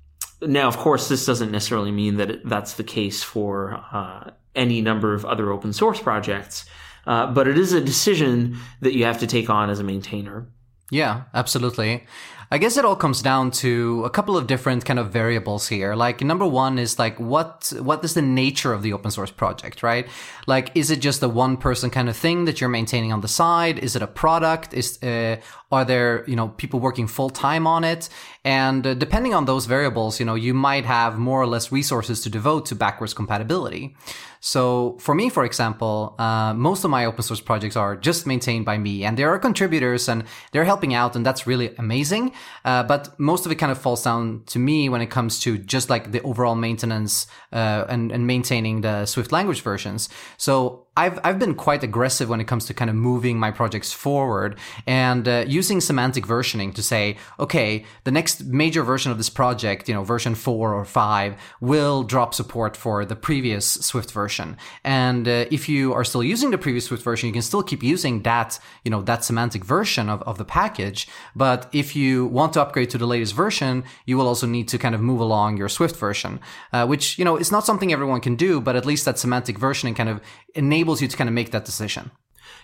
[0.43, 5.14] now, of course, this doesn't necessarily mean that that's the case for uh, any number
[5.14, 6.64] of other open source projects,
[7.07, 10.47] uh, but it is a decision that you have to take on as a maintainer.
[10.91, 12.05] Yeah, absolutely.
[12.53, 15.94] I guess it all comes down to a couple of different kind of variables here.
[15.94, 19.84] Like number one is like what what is the nature of the open source project,
[19.84, 20.09] right?
[20.48, 23.28] Like is it just a one person kind of thing that you're maintaining on the
[23.28, 23.78] side?
[23.78, 24.74] Is it a product?
[24.74, 25.36] Is uh,
[25.70, 28.09] are there you know people working full time on it?
[28.45, 32.22] And uh, depending on those variables, you know you might have more or less resources
[32.22, 33.95] to devote to backwards compatibility.
[34.41, 38.64] So for me, for example, uh, most of my open source projects are just maintained
[38.64, 42.32] by me and there are contributors and they're helping out and that's really amazing.
[42.64, 45.59] Uh, but most of it kind of falls down to me when it comes to
[45.59, 50.09] just like the overall maintenance, uh, and, and maintaining the Swift language versions.
[50.38, 53.90] So I've I've been quite aggressive when it comes to kind of moving my projects
[54.05, 57.05] forward and uh, using semantic versioning to say,
[57.44, 57.70] okay,
[58.05, 61.30] the next major version of this project, you know, version four or five,
[61.72, 64.48] will drop support for the previous Swift version.
[64.84, 67.82] And uh, if you are still using the previous Swift version, you can still keep
[67.82, 68.51] using that,
[68.84, 71.09] you know, that semantic version of, of the package.
[71.34, 74.76] But if you want to upgrade to the latest version, you will also need to
[74.84, 76.40] kind of move along your Swift version,
[76.74, 79.57] uh, which you know is not something everyone can do, but at least that semantic
[79.59, 80.20] versioning kind of
[80.55, 82.11] enables you to kind of make that decision.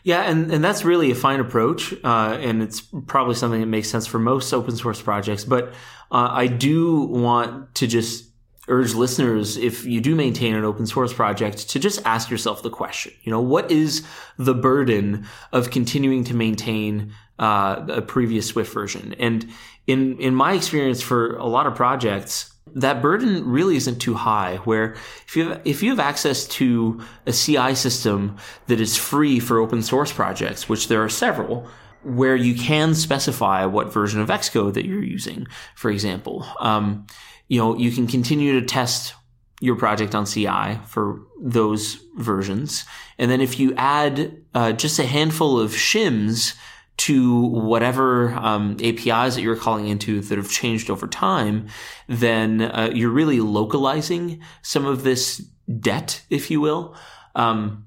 [0.03, 3.89] Yeah, and, and that's really a fine approach, uh, and it's probably something that makes
[3.89, 5.45] sense for most open source projects.
[5.45, 5.69] But
[6.13, 8.31] uh, I do want to just
[8.69, 12.71] urge listeners, if you do maintain an open source project, to just ask yourself the
[12.71, 14.05] question, you know, what is
[14.39, 19.15] the burden of continuing to maintain uh, a previous Swift version?
[19.19, 19.49] And
[19.87, 24.57] in in my experience, for a lot of projects, that burden really isn't too high.
[24.59, 24.93] Where
[25.27, 29.59] if you have, if you have access to a CI system that is free for
[29.59, 31.67] open source projects, which there are several,
[32.05, 37.07] where you can specify what version of Xcode that you're using, for example, um,
[37.49, 39.15] you know you can continue to test
[39.61, 42.85] your project on CI for those versions,
[43.19, 46.55] and then if you add uh, just a handful of shims
[46.99, 51.69] to whatever um, APIs that you're calling into that have changed over time,
[52.09, 55.39] then uh, you're really localizing some of this
[55.81, 56.97] debt, if you will.
[57.35, 57.87] Um,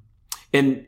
[0.53, 0.85] and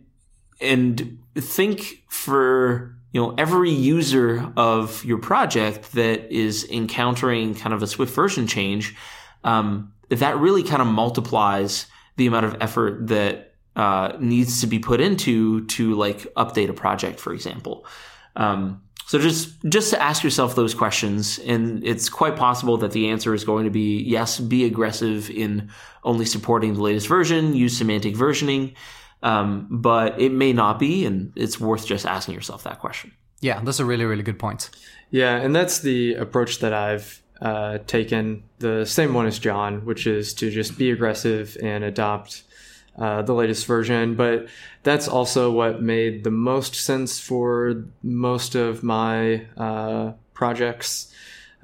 [0.59, 7.82] and think for you know every user of your project that is encountering kind of
[7.82, 8.95] a Swift version change,
[9.43, 14.80] um, that really kind of multiplies the amount of effort that uh, needs to be
[14.80, 17.86] put into to like update a project, for example.
[18.36, 23.10] Um, so just just to ask yourself those questions, and it's quite possible that the
[23.10, 24.40] answer is going to be yes.
[24.40, 25.70] Be aggressive in
[26.04, 27.54] only supporting the latest version.
[27.54, 28.74] Use semantic versioning,
[29.22, 33.12] um, but it may not be, and it's worth just asking yourself that question.
[33.42, 34.70] Yeah, that's a really really good point.
[35.10, 38.44] Yeah, and that's the approach that I've uh, taken.
[38.60, 42.44] The same one as John, which is to just be aggressive and adopt
[42.98, 44.48] uh, the latest version, but
[44.84, 51.14] that's also what made the most sense for most of my uh, projects.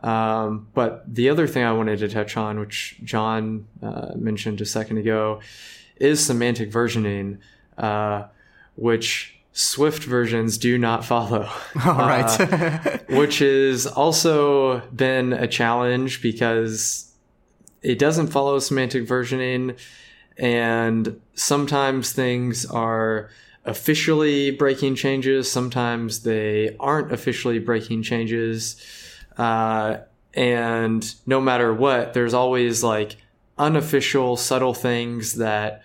[0.03, 4.65] Um, but the other thing I wanted to touch on, which John uh, mentioned a
[4.65, 5.41] second ago,
[5.97, 7.39] is semantic versioning,
[7.77, 8.25] uh,
[8.75, 11.49] which Swift versions do not follow.
[11.85, 12.39] All right.
[12.39, 17.11] Uh, which has also been a challenge because
[17.81, 19.77] it doesn't follow semantic versioning
[20.37, 23.29] and sometimes things are
[23.65, 28.81] officially breaking changes, sometimes they aren't officially breaking changes.
[29.37, 29.97] Uh,
[30.33, 33.17] and no matter what, there's always like
[33.57, 35.83] unofficial, subtle things that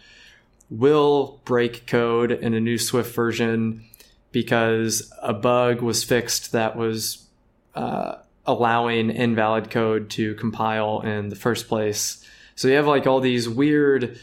[0.70, 3.84] will break code in a new Swift version
[4.30, 7.26] because a bug was fixed that was
[7.74, 12.26] uh, allowing invalid code to compile in the first place.
[12.54, 14.18] So you have like all these weird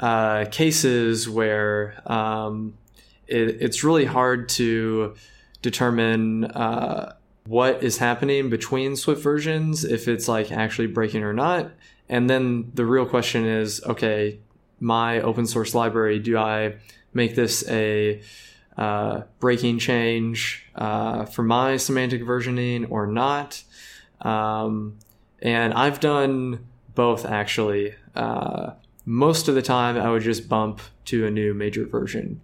[0.00, 2.74] uh, cases where um,
[3.28, 5.14] it, it's really hard to
[5.62, 7.14] determine uh,
[7.46, 11.70] what is happening between Swift versions, if it's like actually breaking or not.
[12.08, 14.40] And then the real question is okay,
[14.80, 16.76] my open source library, do I
[17.12, 18.22] make this a
[18.76, 23.62] uh, breaking change uh, for my semantic versioning or not.
[24.22, 24.96] Um,
[25.42, 27.94] and I've done both actually.
[28.14, 28.72] Uh,
[29.10, 32.40] most of the time, I would just bump to a new major version.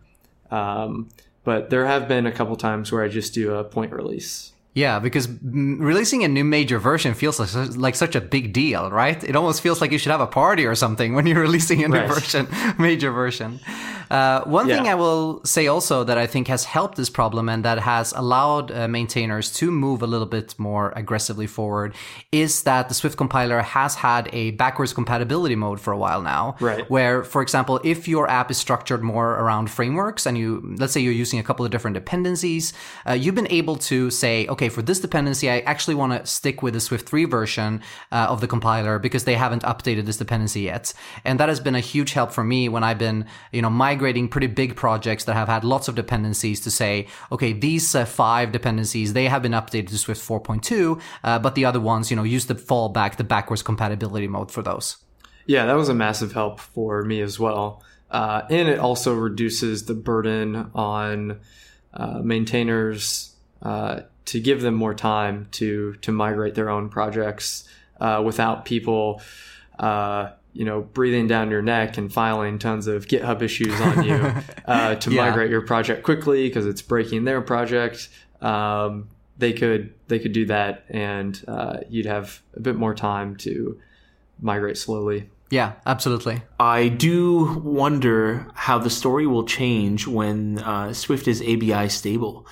[0.50, 1.08] Um,
[1.44, 4.52] but there have been a couple times where I just do a point release.
[4.74, 9.22] Yeah, because releasing a new major version feels like, like such a big deal, right?
[9.22, 11.88] It almost feels like you should have a party or something when you're releasing a
[11.88, 12.08] new right.
[12.08, 12.48] version,
[12.78, 13.60] major version.
[14.10, 14.76] Uh, one yeah.
[14.76, 18.12] thing I will say also that I think has helped this problem and that has
[18.12, 21.94] allowed uh, maintainers to move a little bit more aggressively forward
[22.32, 26.56] is that the Swift compiler has had a backwards compatibility mode for a while now.
[26.60, 26.88] Right.
[26.90, 31.00] Where, for example, if your app is structured more around frameworks and you, let's say
[31.00, 32.72] you're using a couple of different dependencies,
[33.08, 36.62] uh, you've been able to say, okay, for this dependency, I actually want to stick
[36.62, 37.82] with the Swift 3 version
[38.12, 40.92] uh, of the compiler because they haven't updated this dependency yet.
[41.24, 43.95] And that has been a huge help for me when I've been, you know, my
[43.96, 48.04] migrating pretty big projects that have had lots of dependencies to say, okay, these uh,
[48.04, 52.16] five dependencies, they have been updated to Swift 4.2, uh, but the other ones, you
[52.16, 54.98] know, use the fallback, the backwards compatibility mode for those.
[55.46, 57.82] Yeah, that was a massive help for me as well.
[58.10, 61.40] Uh, and it also reduces the burden on
[61.94, 67.66] uh, maintainers uh, to give them more time to to migrate their own projects
[68.00, 69.22] uh, without people
[70.56, 74.32] you know, breathing down your neck and filing tons of GitHub issues on you
[74.66, 75.26] uh, to yeah.
[75.26, 78.08] migrate your project quickly because it's breaking their project.
[78.40, 83.36] Um, they could they could do that, and uh, you'd have a bit more time
[83.36, 83.78] to
[84.40, 85.28] migrate slowly.
[85.50, 86.42] Yeah, absolutely.
[86.58, 92.46] I do wonder how the story will change when uh, Swift is ABI stable,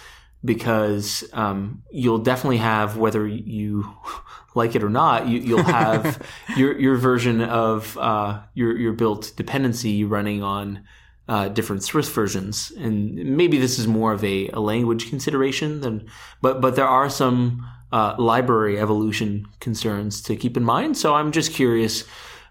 [0.44, 3.90] because um, you'll definitely have whether you
[4.54, 6.24] like it or not, you, will have
[6.56, 10.84] your your version of uh, your your built dependency running on
[11.28, 16.06] uh, different Swift versions, and maybe this is more of a, a language consideration than,
[16.42, 20.96] but but there are some uh, library evolution concerns to keep in mind.
[20.96, 22.04] So I'm just curious.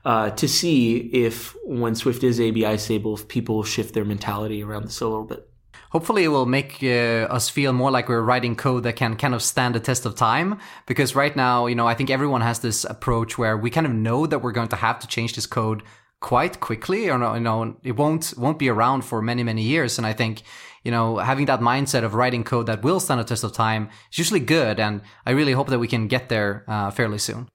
[0.05, 4.83] Uh, to see if when Swift is ABI stable, if people shift their mentality around
[4.83, 5.49] this a little bit
[5.93, 9.35] hopefully it will make uh, us feel more like we're writing code that can kind
[9.35, 10.59] of stand the test of time.
[10.87, 13.93] Because right now you know i think everyone has this approach where we kind of
[13.93, 15.83] know that we're going to have to change this code
[16.19, 19.97] quite quickly or no, you know it won't won't be around for many many years.
[19.97, 20.43] And i think
[20.83, 23.89] you know having that mindset of writing code that will stand the test of time
[24.11, 24.79] is usually good.
[24.79, 27.52] And i really hope that we can get there uh, fairly soon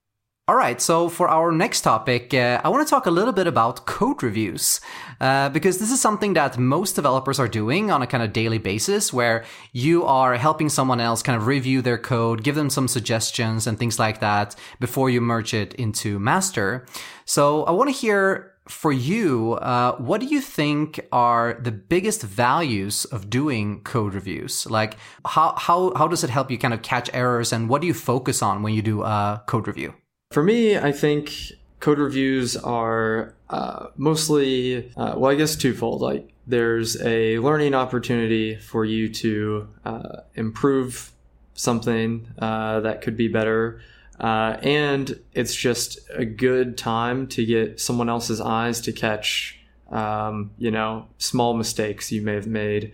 [0.48, 3.46] all right, so for our next topic, uh, I want to talk a little bit
[3.46, 4.80] about code reviews,
[5.20, 8.56] uh, because this is something that most developers are doing on a kind of daily
[8.56, 9.44] basis, where
[9.74, 13.78] you are helping someone else kind of review their code, give them some suggestions and
[13.78, 16.86] things like that before you merge it into master.
[17.26, 22.22] So I want to hear for you, uh, what do you think are the biggest
[22.22, 24.64] values of doing code reviews?
[24.64, 24.96] Like,
[25.26, 27.92] how, how, how does it help you kind of catch errors and what do you
[27.92, 29.92] focus on when you do a code review?
[30.30, 36.02] For me, I think code reviews are uh, mostly, uh, well, I guess twofold.
[36.02, 41.12] Like, there's a learning opportunity for you to uh, improve
[41.54, 43.80] something uh, that could be better.
[44.20, 49.58] Uh, and it's just a good time to get someone else's eyes to catch,
[49.90, 52.92] um, you know, small mistakes you may have made.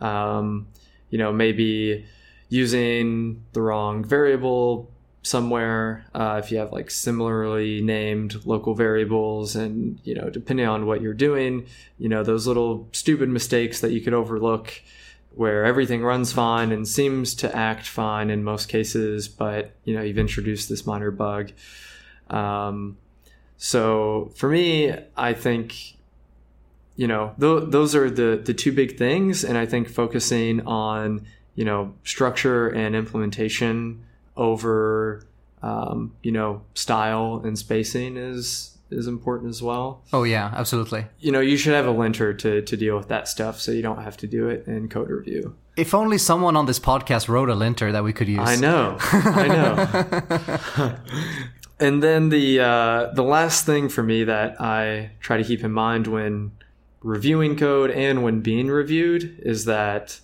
[0.00, 0.68] Um,
[1.10, 2.06] you know, maybe
[2.48, 4.88] using the wrong variable
[5.22, 10.86] somewhere uh, if you have like similarly named local variables and you know depending on
[10.86, 11.66] what you're doing
[11.98, 14.80] you know those little stupid mistakes that you could overlook
[15.34, 20.02] where everything runs fine and seems to act fine in most cases but you know
[20.02, 21.52] you've introduced this minor bug.
[22.28, 22.96] Um,
[23.62, 25.94] so for me i think
[26.96, 31.26] you know th- those are the the two big things and i think focusing on
[31.56, 34.02] you know structure and implementation
[34.36, 35.26] over
[35.62, 40.02] um, you know style and spacing is is important as well.
[40.12, 41.06] Oh yeah, absolutely.
[41.20, 43.82] You know, you should have a linter to to deal with that stuff, so you
[43.82, 45.56] don't have to do it in code review.
[45.76, 48.40] If only someone on this podcast wrote a linter that we could use.
[48.42, 50.96] I know, I know.
[51.80, 55.72] and then the uh, the last thing for me that I try to keep in
[55.72, 56.52] mind when
[57.02, 60.20] reviewing code and when being reviewed is that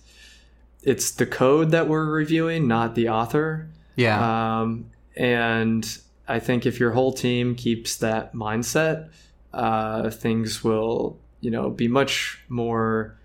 [0.83, 3.69] it's the code that we're reviewing, not the author.
[3.97, 4.61] Yeah.
[4.61, 9.09] Um, and I think if your whole team keeps that mindset,
[9.53, 13.17] uh, things will, you know, be much more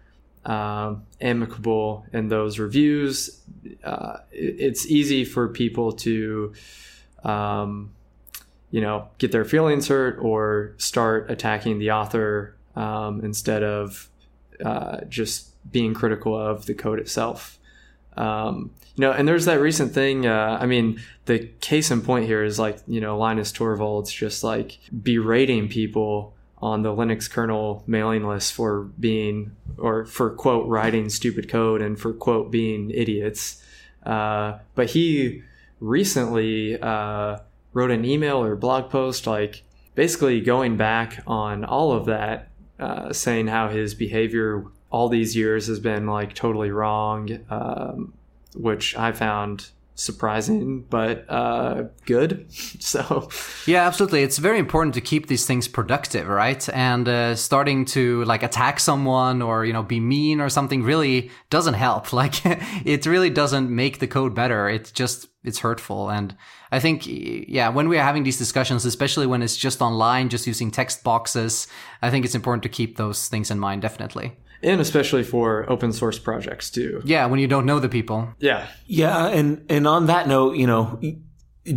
[0.44, 3.40] um, amicable in those reviews.
[3.84, 6.52] Uh, it, it's easy for people to,
[7.22, 7.92] um,
[8.70, 14.08] you know, get their feelings hurt or start attacking the author um, instead of
[14.64, 17.58] uh, just being critical of the code itself.
[18.16, 20.26] Um, you know, and there's that recent thing.
[20.26, 24.44] Uh, I mean, the case in point here is like you know Linus Torvalds just
[24.44, 31.08] like berating people on the Linux kernel mailing list for being or for quote writing
[31.08, 33.62] stupid code and for quote being idiots.
[34.04, 35.42] Uh, but he
[35.80, 37.38] recently uh,
[37.72, 39.62] wrote an email or blog post like
[39.94, 42.48] basically going back on all of that,
[42.78, 48.12] uh, saying how his behavior all these years has been like totally wrong, um,
[48.54, 52.46] which I found surprising but uh, good.
[52.82, 53.30] So
[53.66, 54.22] yeah, absolutely.
[54.22, 56.68] It's very important to keep these things productive, right?
[56.70, 61.30] And uh, starting to like attack someone or you know be mean or something really
[61.50, 62.12] doesn't help.
[62.22, 64.68] Like it really doesn't make the code better.
[64.68, 66.36] It's just it's hurtful and
[66.70, 70.70] i think yeah when we're having these discussions especially when it's just online just using
[70.70, 71.66] text boxes
[72.00, 75.92] i think it's important to keep those things in mind definitely and especially for open
[75.92, 77.02] source projects too.
[77.04, 78.28] Yeah, when you don't know the people.
[78.38, 78.66] Yeah.
[78.86, 81.00] Yeah, and and on that note, you know,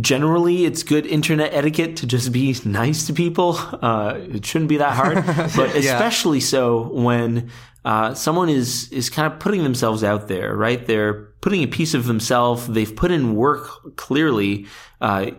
[0.00, 3.56] generally it's good internet etiquette to just be nice to people.
[3.56, 5.16] Uh, it shouldn't be that hard,
[5.56, 6.44] but especially yeah.
[6.44, 7.50] so when
[7.84, 10.86] uh, someone is is kind of putting themselves out there, right?
[10.86, 12.66] They're putting a piece of themselves.
[12.66, 14.66] They've put in work clearly.
[15.00, 15.30] Uh,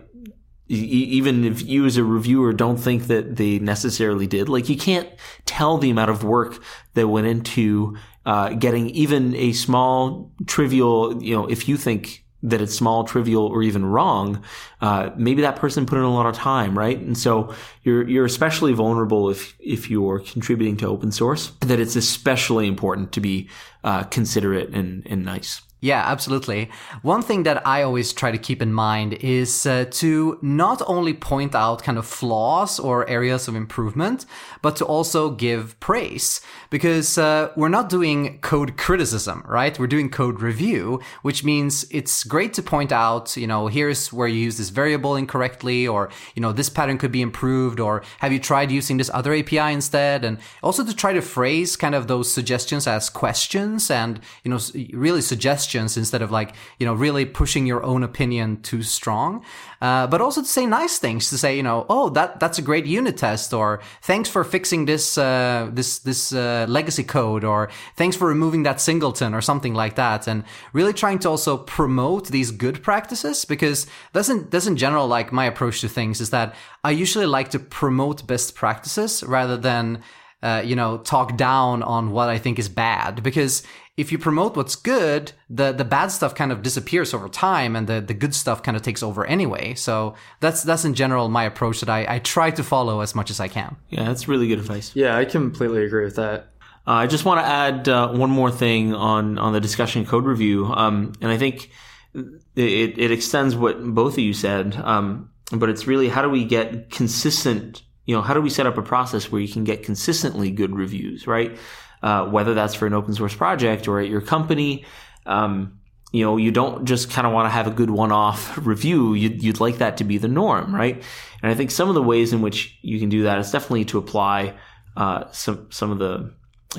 [0.68, 5.08] even if you as a reviewer don't think that they necessarily did, like you can't
[5.46, 6.62] tell the amount of work
[6.94, 7.96] that went into
[8.26, 13.46] uh, getting even a small trivial, you know, if you think that it's small, trivial,
[13.46, 14.44] or even wrong,
[14.80, 16.98] uh, maybe that person put in a lot of time, right?
[16.98, 21.50] And so you're you're especially vulnerable if if you're contributing to open source.
[21.60, 23.48] That it's especially important to be
[23.82, 25.62] uh, considerate and and nice.
[25.80, 26.70] Yeah, absolutely.
[27.02, 31.14] One thing that I always try to keep in mind is uh, to not only
[31.14, 34.26] point out kind of flaws or areas of improvement,
[34.60, 39.78] but to also give praise because uh, we're not doing code criticism, right?
[39.78, 44.26] We're doing code review, which means it's great to point out, you know, here's where
[44.26, 48.32] you use this variable incorrectly, or, you know, this pattern could be improved, or have
[48.32, 50.24] you tried using this other API instead?
[50.24, 54.58] And also to try to phrase kind of those suggestions as questions and, you know,
[54.92, 55.22] really
[55.68, 59.44] suggestions instead of like, you know, really pushing your own opinion too strong.
[59.80, 62.62] Uh, but also to say nice things, to say, you know, oh, that, that's a
[62.62, 67.68] great unit test, or thanks for fixing this, uh, this, this, uh, legacy code or
[67.96, 70.26] thanks for removing that singleton or something like that.
[70.26, 70.42] And
[70.72, 75.32] really trying to also promote these good practices because that's in, that's in general like
[75.32, 80.02] my approach to things is that I usually like to promote best practices rather than
[80.40, 83.22] uh, you know, talk down on what I think is bad.
[83.22, 83.64] Because
[83.98, 87.88] if you promote what's good, the the bad stuff kind of disappears over time, and
[87.88, 89.74] the the good stuff kind of takes over anyway.
[89.74, 93.28] So that's that's in general my approach that I, I try to follow as much
[93.28, 93.76] as I can.
[93.90, 94.94] Yeah, that's really good advice.
[94.94, 96.52] Yeah, I completely agree with that.
[96.86, 100.24] Uh, I just want to add uh, one more thing on on the discussion code
[100.26, 101.70] review, um, and I think
[102.14, 104.76] it, it extends what both of you said.
[104.76, 108.66] Um, but it's really how do we get consistent you know, how do we set
[108.66, 111.58] up a process where you can get consistently good reviews, right?
[112.02, 114.84] Uh, whether that's for an open source project or at your company.
[115.26, 115.80] Um,
[116.12, 119.14] you know, you don't just kind of want to have a good one-off review.
[119.14, 121.02] You'd, you'd like that to be the norm, right?
[121.42, 123.84] And I think some of the ways in which you can do that is definitely
[123.86, 124.54] to apply
[124.96, 126.34] uh, some some of the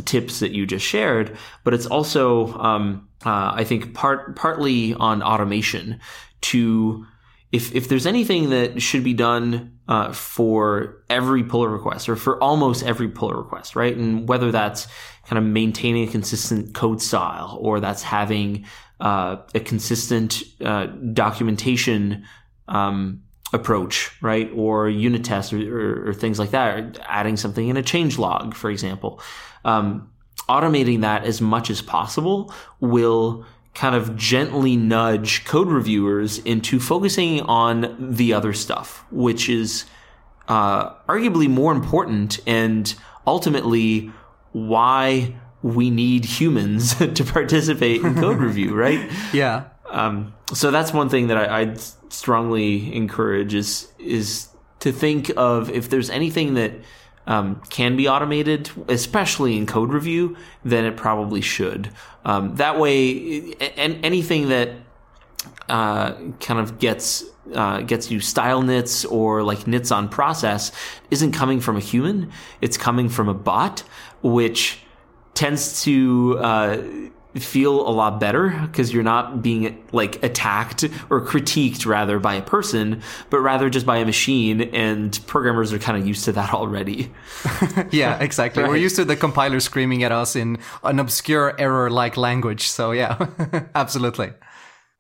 [0.06, 5.24] tips that you just shared, but it's also um, uh, I think part partly on
[5.24, 6.00] automation
[6.42, 7.06] to
[7.52, 12.42] if if there's anything that should be done uh, for every pull request or for
[12.44, 13.96] almost every pull request, right?
[13.96, 14.88] And whether that's
[15.26, 18.66] kind of maintaining a consistent code style or that's having
[19.00, 22.26] uh, a consistent uh, documentation
[22.68, 24.52] um, approach, right?
[24.54, 28.20] Or unit tests or, or, or, things like that, or adding something in a change
[28.20, 29.22] log, for example.
[29.66, 30.12] Um,
[30.48, 37.42] automating that as much as possible will kind of gently nudge code reviewers into focusing
[37.42, 39.86] on the other stuff, which is
[40.48, 42.96] uh, arguably more important and
[43.26, 44.12] ultimately
[44.52, 49.10] why we need humans to participate in code review, right?
[49.34, 49.66] Yeah.
[49.90, 51.80] Um, so that's one thing that I, I'd
[52.12, 54.48] strongly encourage is is
[54.80, 56.74] to think of if there's anything that
[57.30, 61.92] um, can be automated, especially in code review, then it probably should.
[62.26, 64.72] Um, that way, and anything that
[65.70, 67.24] uh, kind of gets
[67.54, 70.72] uh, gets you style nits or like nits on process
[71.12, 72.32] isn't coming from a human.
[72.62, 73.82] It's coming from a bot,
[74.24, 74.80] which
[75.36, 76.82] tends to uh,
[77.36, 82.42] feel a lot better because you're not being like attacked or critiqued rather by a
[82.42, 84.62] person, but rather just by a machine.
[84.62, 87.12] And programmers are kind of used to that already.
[87.92, 88.64] yeah, exactly.
[88.64, 88.70] Right.
[88.70, 92.68] We're used to the compiler screaming at us in an obscure error like language.
[92.68, 93.28] So, yeah,
[93.76, 94.32] absolutely.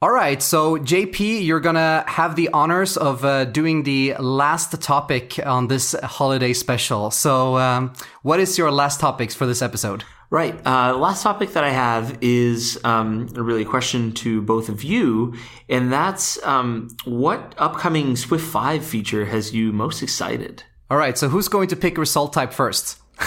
[0.02, 5.38] All right, so JP, you're gonna have the honors of uh, doing the last topic
[5.46, 7.12] on this holiday special.
[7.12, 10.06] So, um, what is your last topics for this episode?
[10.32, 10.56] Right.
[10.64, 15.34] Uh, last topic that I have is um, really a question to both of you,
[15.68, 20.64] and that's um, what upcoming Swift 5 feature has you most excited?
[20.92, 23.00] All right, so who's going to pick result type first?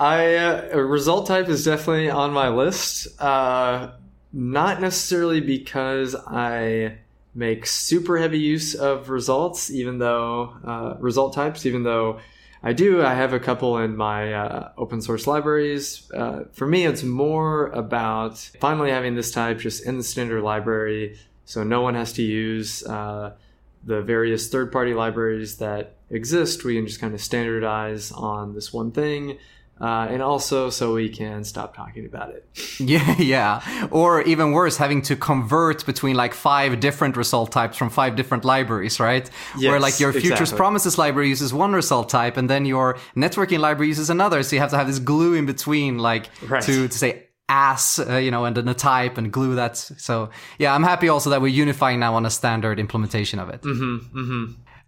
[0.00, 3.20] I uh, result type is definitely on my list.
[3.20, 3.92] Uh,
[4.32, 6.98] not necessarily because I
[7.34, 12.18] make super heavy use of results, even though uh, result types, even though
[12.62, 13.02] I do.
[13.02, 16.10] I have a couple in my uh, open source libraries.
[16.12, 21.18] Uh, for me, it's more about finally having this type just in the standard library,
[21.46, 23.32] so no one has to use uh,
[23.82, 26.62] the various third party libraries that exist.
[26.64, 29.38] We can just kind of standardize on this one thing.
[29.80, 32.44] Uh, and also so we can stop talking about it.
[32.80, 33.88] Yeah, yeah.
[33.90, 38.44] Or even worse, having to convert between like five different result types from five different
[38.44, 39.28] libraries, right?
[39.58, 40.56] Where like your Futures exactly.
[40.56, 44.42] Promises library uses one result type and then your networking library uses another.
[44.42, 46.62] So you have to have this glue in between, like Right.
[46.64, 49.76] to, to say ass, uh, you know, and then a type and glue that.
[49.76, 53.60] So yeah, I'm happy also that we're unifying now on a standard implementation of it.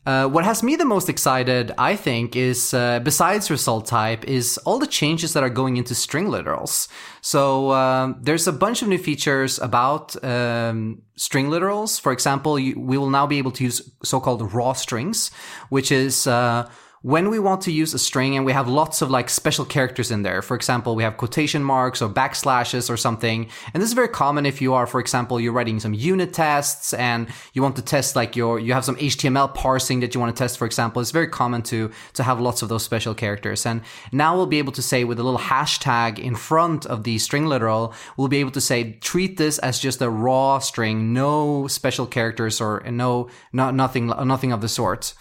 [0.05, 4.59] Uh, what has me the most excited, I think, is uh, besides result type, is
[4.65, 6.89] all the changes that are going into string literals.
[7.21, 12.01] So um, there's a bunch of new features about um, string literals.
[12.01, 15.31] For example, you, we will now be able to use so-called raw strings,
[15.69, 16.69] which is uh,
[17.03, 20.13] when we want to use a string and we have lots of like special characters
[20.13, 20.41] in there.
[20.41, 23.49] For example, we have quotation marks or backslashes or something.
[23.75, 26.95] And this is very common if you are, for example, you're writing some unit tests
[26.95, 30.35] and you want to test like your, you have some HTML parsing that you want
[30.35, 31.03] to test, for example.
[31.03, 33.67] It's very common to, to have lots of those special characters.
[33.67, 33.83] And
[34.13, 37.47] now we'll be able to say with a little hashtag in front of the string
[37.47, 42.07] literal, we'll be able to say, treat this as just a raw string, no special
[42.07, 45.15] characters or no, not, nothing, nothing of the sort.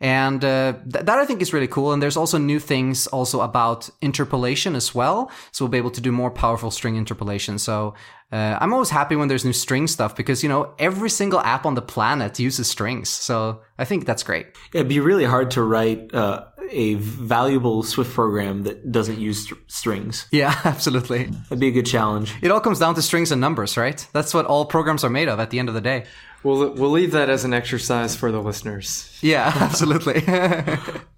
[0.00, 1.92] And uh, th- that I think is really cool.
[1.92, 5.30] And there's also new things also about interpolation as well.
[5.50, 7.58] So we'll be able to do more powerful string interpolation.
[7.58, 7.94] So
[8.30, 11.66] uh, I'm always happy when there's new string stuff because, you know, every single app
[11.66, 13.08] on the planet uses strings.
[13.08, 14.46] So I think that's great.
[14.72, 19.54] It'd be really hard to write uh, a valuable Swift program that doesn't use str-
[19.66, 20.26] strings.
[20.30, 21.24] Yeah, absolutely.
[21.24, 22.34] That'd be a good challenge.
[22.42, 24.06] It all comes down to strings and numbers, right?
[24.12, 26.04] That's what all programs are made of at the end of the day.
[26.42, 29.18] We'll, we'll leave that as an exercise for the listeners.
[29.20, 30.22] Yeah, absolutely.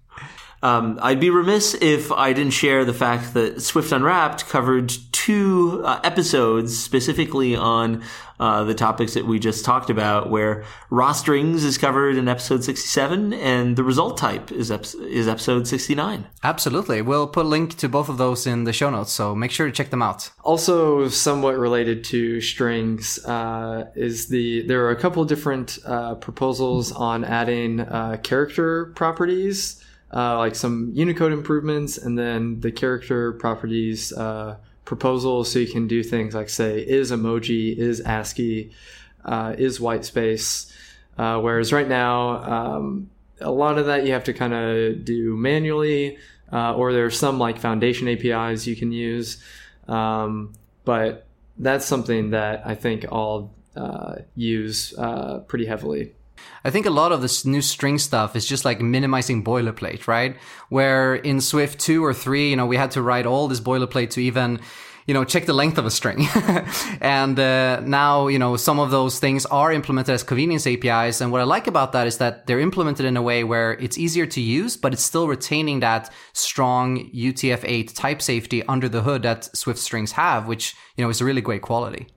[0.63, 4.93] Um, I'd be remiss if I didn't share the fact that Swift Unwrapped covered
[5.25, 8.03] two uh, episodes specifically on
[8.39, 12.63] uh, the topics that we just talked about, where raw strings is covered in episode
[12.63, 16.25] 67 and the result type is, ep- is episode 69.
[16.43, 17.03] absolutely.
[17.03, 19.11] We'll put a link to both of those in the show notes.
[19.11, 20.31] So make sure to check them out.
[20.43, 26.91] Also, somewhat related to strings uh, is the there are a couple different uh, proposals
[26.91, 29.83] on adding uh, character properties,
[30.15, 35.87] uh, like some Unicode improvements, and then the character properties uh, proposal, so you can
[35.87, 38.71] do things like say is emoji, is ASCII,
[39.25, 40.73] uh, is white space.
[41.17, 43.09] Uh, whereas right now, um,
[43.39, 46.17] a lot of that you have to kind of do manually,
[46.51, 49.43] uh, or there are some like foundation APIs you can use.
[49.87, 50.53] Um,
[50.85, 51.27] but
[51.57, 56.13] that's something that I think I'll uh, use uh, pretty heavily.
[56.63, 60.37] I think a lot of this new string stuff is just like minimizing boilerplate, right?
[60.69, 64.11] Where in Swift 2 or 3, you know, we had to write all this boilerplate
[64.11, 64.59] to even,
[65.07, 66.27] you know, check the length of a string.
[67.01, 71.19] and uh, now, you know, some of those things are implemented as convenience APIs.
[71.19, 73.97] And what I like about that is that they're implemented in a way where it's
[73.97, 79.23] easier to use, but it's still retaining that strong UTF-8 type safety under the hood
[79.23, 82.07] that Swift strings have, which, you know, is a really great quality.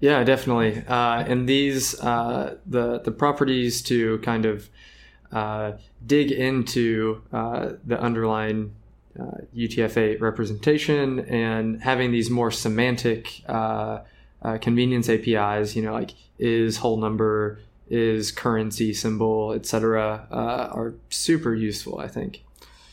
[0.00, 0.82] Yeah, definitely.
[0.88, 4.70] Uh, and these uh, the the properties to kind of
[5.30, 5.72] uh,
[6.04, 8.74] dig into uh, the underlying
[9.18, 14.00] uh, UTF-8 representation and having these more semantic uh,
[14.62, 15.76] convenience APIs.
[15.76, 17.60] You know, like is whole number,
[17.90, 21.98] is currency symbol, etc., are super useful.
[21.98, 22.42] I think.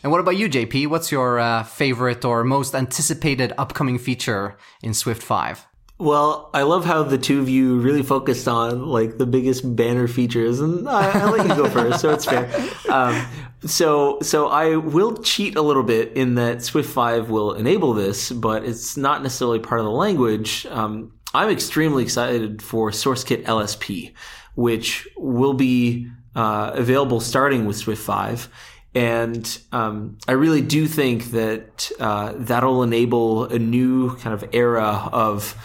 [0.03, 0.87] And what about you, JP?
[0.87, 5.66] What's your favorite or most anticipated upcoming feature in Swift 5?
[5.99, 10.07] Well, I love how the two of you really focused on like the biggest banner
[10.07, 12.49] features, and I, I let you go first, so it's fair.
[12.87, 13.27] Um,
[13.65, 18.31] so, so I will cheat a little bit in that Swift Five will enable this,
[18.31, 20.65] but it's not necessarily part of the language.
[20.67, 24.13] Um, I'm extremely excited for SourceKit LSP,
[24.55, 28.47] which will be uh, available starting with Swift Five.
[28.95, 35.09] And um, I really do think that uh, that'll enable a new kind of era
[35.11, 35.55] of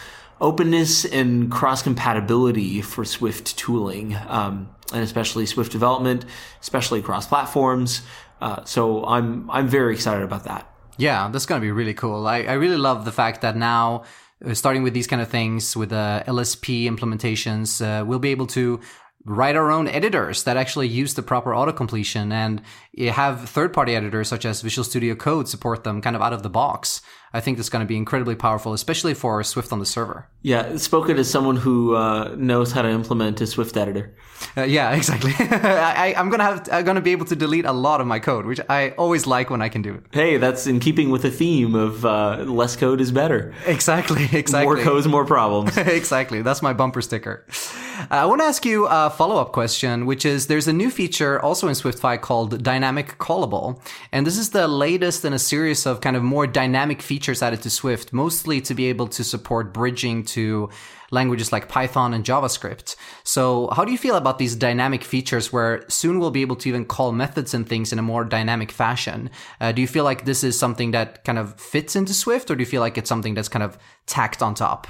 [0.42, 6.26] openness and cross compatibility for Swift tooling, um, and especially Swift development,
[6.60, 8.02] especially across platforms.
[8.40, 10.68] Uh, so I'm I'm very excited about that.
[10.98, 12.26] Yeah, that's going to be really cool.
[12.26, 14.02] I, I really love the fact that now,
[14.44, 18.30] uh, starting with these kind of things, with the uh, LSP implementations, uh, we'll be
[18.30, 18.80] able to
[19.24, 22.60] write our own editors that actually use the proper auto completion and
[22.98, 26.42] have third party editors such as Visual Studio Code support them kind of out of
[26.42, 27.00] the box.
[27.34, 30.28] I think that's going to be incredibly powerful, especially for Swift on the server.
[30.42, 34.14] Yeah, spoken as someone who uh, knows how to implement a Swift editor.
[34.56, 35.32] Uh, yeah, exactly.
[35.38, 38.44] I, am gonna have I'm gonna be able to delete a lot of my code,
[38.44, 40.04] which I always like when I can do it.
[40.12, 43.54] Hey, that's in keeping with the theme of uh, less code is better.
[43.66, 44.64] Exactly, exactly.
[44.64, 45.76] More code, is more problems.
[45.76, 46.42] exactly.
[46.42, 47.46] That's my bumper sticker.
[47.50, 50.90] Uh, I want to ask you a follow up question, which is there's a new
[50.90, 53.80] feature also in Swift Five called Dynamic Callable,
[54.10, 57.62] and this is the latest in a series of kind of more dynamic features added
[57.62, 60.70] to Swift, mostly to be able to support bridging to
[61.12, 62.96] languages like Python and JavaScript.
[63.22, 66.68] So how do you feel about these dynamic features where soon we'll be able to
[66.68, 69.30] even call methods and things in a more dynamic fashion?
[69.60, 72.56] Uh, do you feel like this is something that kind of fits into Swift or
[72.56, 74.88] do you feel like it's something that's kind of tacked on top?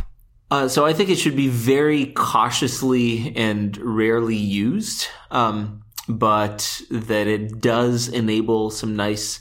[0.51, 7.27] Uh, so I think it should be very cautiously and rarely used, um, but that
[7.27, 9.41] it does enable some nice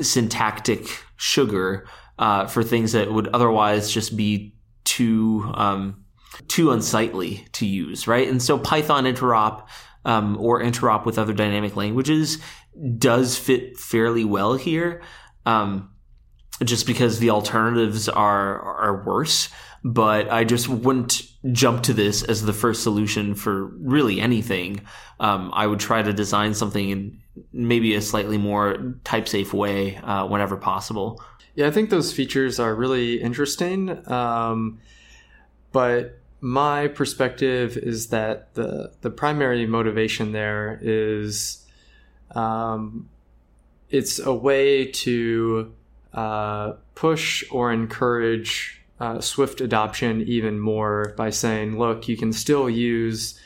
[0.00, 1.86] syntactic sugar
[2.18, 4.54] uh, for things that would otherwise just be
[4.84, 6.04] too um,
[6.48, 8.28] too unsightly to use, right?
[8.28, 9.68] And so Python interop
[10.04, 12.38] um, or interop with other dynamic languages
[12.98, 15.02] does fit fairly well here,
[15.46, 15.90] um,
[16.64, 19.48] just because the alternatives are are worse.
[19.84, 21.22] But I just wouldn't
[21.52, 24.80] jump to this as the first solution for really anything.
[25.20, 27.20] Um, I would try to design something in
[27.52, 31.22] maybe a slightly more type safe way uh, whenever possible.
[31.58, 34.08] Yeah, I think those features are really interesting.
[34.08, 34.78] Um,
[35.72, 41.66] but my perspective is that the the primary motivation there is
[42.30, 43.08] um,
[43.90, 45.74] it's a way to
[46.14, 52.70] uh, push or encourage uh, Swift adoption even more by saying, look, you can still
[52.70, 53.36] use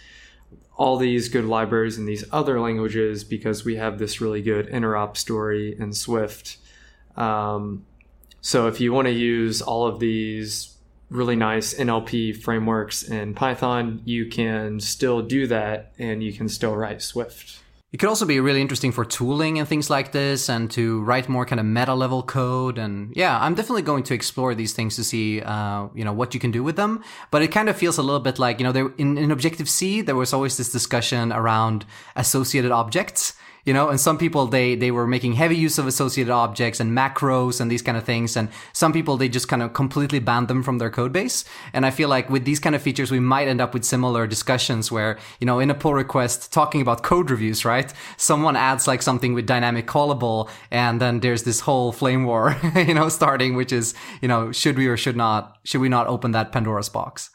[0.77, 5.17] all these good libraries in these other languages because we have this really good interop
[5.17, 6.59] story in Swift.
[7.17, 7.87] Um,
[8.43, 10.77] so if you want to use all of these
[11.09, 16.75] really nice NLP frameworks in Python, you can still do that and you can still
[16.75, 17.61] write Swift.
[17.93, 21.29] It could also be really interesting for tooling and things like this and to write
[21.29, 22.79] more kind of meta level code.
[22.79, 26.33] And yeah, I'm definitely going to explore these things to see, uh, you know, what
[26.33, 27.05] you can do with them.
[27.31, 29.69] But it kind of feels a little bit like, you know, there, in, in Objective
[29.69, 31.85] C, there was always this discussion around
[32.17, 33.35] associated objects
[33.65, 36.97] you know and some people they they were making heavy use of associated objects and
[36.97, 40.49] macros and these kind of things and some people they just kind of completely banned
[40.49, 41.45] them from their code base.
[41.73, 44.27] And i feel like with these kind of features we might end up with similar
[44.27, 47.93] discussions where you know in a pull request talking about code reviews right?
[48.17, 52.95] Someone adds like something with dynamic callable and then there's this whole flame war you
[52.95, 56.33] know starting which is you know should we or should not should we not open
[56.33, 57.32] that pandora's box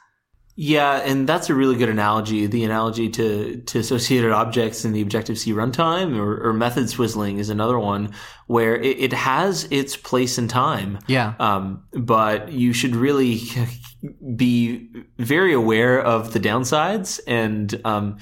[0.59, 2.47] yeah, and that's a really good analogy.
[2.47, 7.37] The analogy to, to associated objects in the Objective C runtime or, or method swizzling
[7.37, 8.11] is another one
[8.47, 10.97] where it, it has its place in time.
[11.05, 11.35] Yeah.
[11.39, 13.39] Um, but you should really
[14.35, 14.89] be
[15.19, 18.17] very aware of the downsides and um,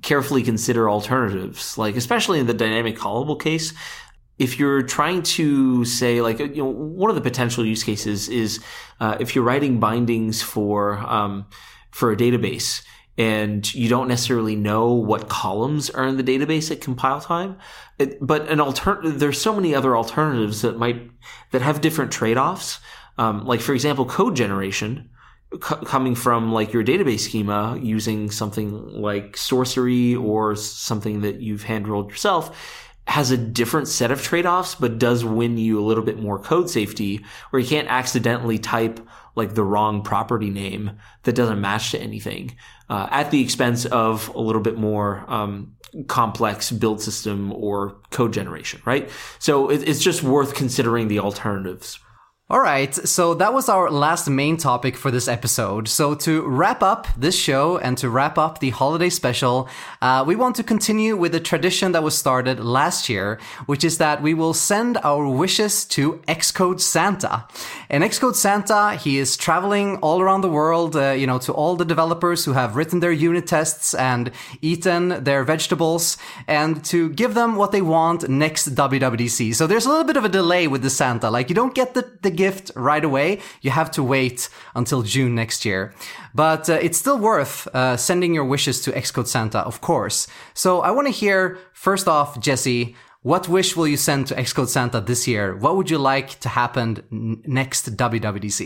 [0.00, 1.76] carefully consider alternatives.
[1.76, 3.74] Like, especially in the dynamic callable case,
[4.38, 8.62] if you're trying to say like you know one of the potential use cases is
[9.00, 11.44] uh, if you're writing bindings for um,
[11.90, 12.82] for a database
[13.18, 17.58] and you don't necessarily know what columns are in the database at compile time.
[17.98, 21.10] It, but an alternative, there's so many other alternatives that might,
[21.50, 22.80] that have different trade-offs.
[23.18, 25.10] Um, like for example, code generation
[25.60, 31.88] coming from like your database schema using something like Sourcery or something that you've hand
[31.88, 36.18] rolled yourself has a different set of trade-offs, but does win you a little bit
[36.18, 39.00] more code safety where you can't accidentally type
[39.34, 40.92] like the wrong property name
[41.22, 42.56] that doesn't match to anything
[42.88, 45.76] uh, at the expense of a little bit more um,
[46.06, 49.08] complex build system or code generation, right?
[49.38, 51.98] So it, it's just worth considering the alternatives.
[52.50, 55.86] All right, so that was our last main topic for this episode.
[55.86, 59.68] So to wrap up this show and to wrap up the holiday special,
[60.02, 63.98] uh, we want to continue with the tradition that was started last year, which is
[63.98, 67.46] that we will send our wishes to Xcode Santa.
[67.88, 71.76] And Xcode Santa, he is traveling all around the world, uh, you know, to all
[71.76, 76.16] the developers who have written their unit tests and eaten their vegetables,
[76.48, 79.54] and to give them what they want next WWDC.
[79.54, 81.30] So there's a little bit of a delay with the Santa.
[81.30, 83.28] Like you don't get the, the gift right away.
[83.64, 84.38] You have to wait
[84.80, 85.80] until June next year.
[86.34, 90.18] But uh, it's still worth uh, sending your wishes to Xcode Santa, of course.
[90.54, 92.82] So I want to hear, first off, Jesse,
[93.22, 95.46] what wish will you send to Xcode Santa this year?
[95.64, 98.60] What would you like to happen n- next WWDC?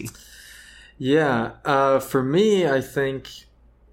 [0.99, 2.47] Yeah, uh, for me,
[2.79, 3.29] I think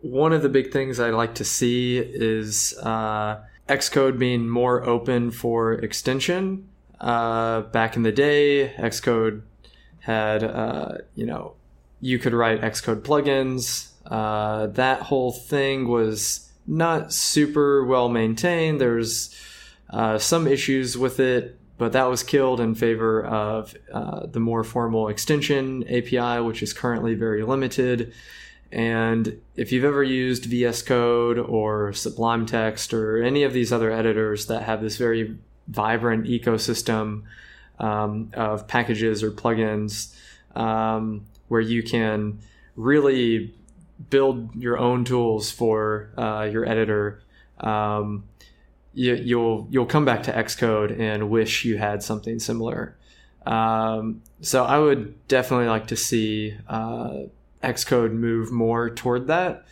[0.01, 5.31] one of the big things I'd like to see is uh, Xcode being more open
[5.31, 6.67] for extension.
[6.99, 9.41] Uh, back in the day, Xcode
[10.01, 11.53] had uh, you know
[12.01, 13.89] you could write Xcode plugins.
[14.05, 18.81] Uh, that whole thing was not super well maintained.
[18.81, 19.35] There's
[19.89, 24.63] uh, some issues with it, but that was killed in favor of uh, the more
[24.63, 28.13] formal extension API, which is currently very limited.
[28.71, 33.91] And if you've ever used VS Code or Sublime Text or any of these other
[33.91, 35.37] editors that have this very
[35.67, 37.23] vibrant ecosystem
[37.81, 40.15] um, of packages or plugins
[40.55, 42.39] um, where you can
[42.75, 43.53] really
[44.09, 47.21] build your own tools for uh, your editor.
[47.59, 48.23] Um,
[48.93, 52.95] you, will you'll, you'll come back to Xcode and wish you had something similar.
[53.45, 57.23] Um, so I would definitely like to see uh,
[57.63, 59.65] Xcode move more toward that.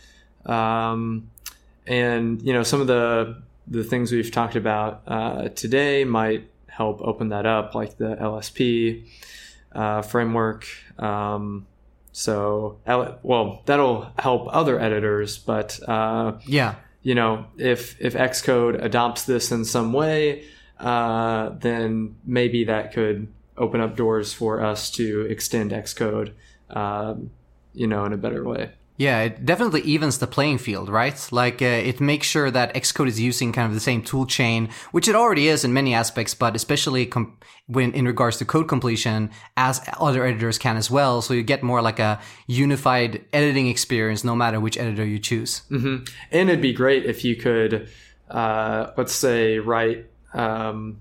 [0.44, 1.30] Um,
[1.86, 6.48] and you know some of the the things we've talked about uh, today might
[6.80, 9.04] help open that up, like the LSP
[9.72, 10.66] uh, framework.
[10.98, 11.66] Um,
[12.10, 12.78] so,
[13.22, 19.52] well, that'll help other editors, but uh, yeah, you know, if if Xcode adopts this
[19.52, 20.44] in some way,
[20.78, 23.28] uh, then maybe that could
[23.58, 26.32] open up doors for us to extend Xcode,
[26.70, 27.30] um,
[27.74, 28.72] you know, in a better way.
[29.00, 31.18] Yeah, it definitely evens the playing field, right?
[31.32, 34.68] Like uh, it makes sure that Xcode is using kind of the same tool chain,
[34.92, 38.68] which it already is in many aspects, but especially com- when in regards to code
[38.68, 41.22] completion, as other editors can as well.
[41.22, 45.62] So you get more like a unified editing experience, no matter which editor you choose.
[45.70, 46.04] Mm-hmm.
[46.30, 47.88] And it'd be great if you could,
[48.28, 50.10] uh, let's say, write.
[50.34, 51.00] Um,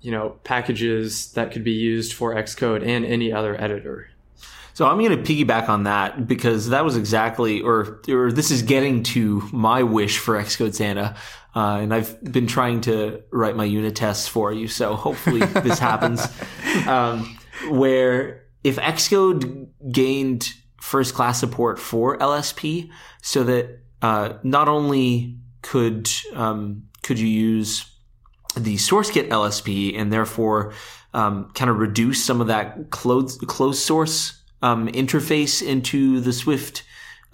[0.00, 4.08] you know, packages that could be used for Xcode and any other editor.
[4.74, 8.62] So I'm going to piggyback on that because that was exactly, or or this is
[8.62, 11.16] getting to my wish for Xcode Santa,
[11.54, 14.66] uh, and I've been trying to write my unit tests for you.
[14.66, 16.26] So hopefully this happens.
[16.88, 17.38] Um,
[17.68, 22.90] where if Xcode gained first class support for LSP,
[23.22, 27.86] so that uh, not only could um, could you use
[28.56, 30.72] the SourceKit LSP and therefore
[31.14, 36.84] um, kind of reduce some of that closed closed source um, interface into the Swift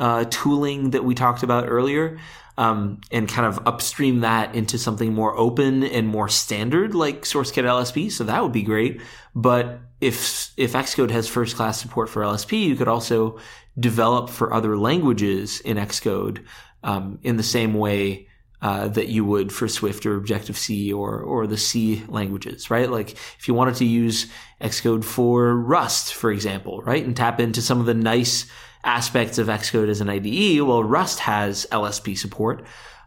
[0.01, 2.19] uh, tooling that we talked about earlier,
[2.59, 7.65] um, and kind of upstream that into something more open and more standard like SourceKit
[7.65, 8.11] LSP.
[8.11, 9.01] So that would be great.
[9.33, 13.39] But if if Xcode has first class support for LSP, you could also
[13.79, 16.45] develop for other languages in Xcode
[16.83, 18.27] um, in the same way
[18.63, 22.91] uh, that you would for Swift or Objective C or or the C languages, right?
[22.91, 24.27] Like if you wanted to use
[24.61, 28.47] Xcode for Rust, for example, right, and tap into some of the nice
[28.85, 32.65] aspects of Xcode as an IDE, well, Rust has LSP support,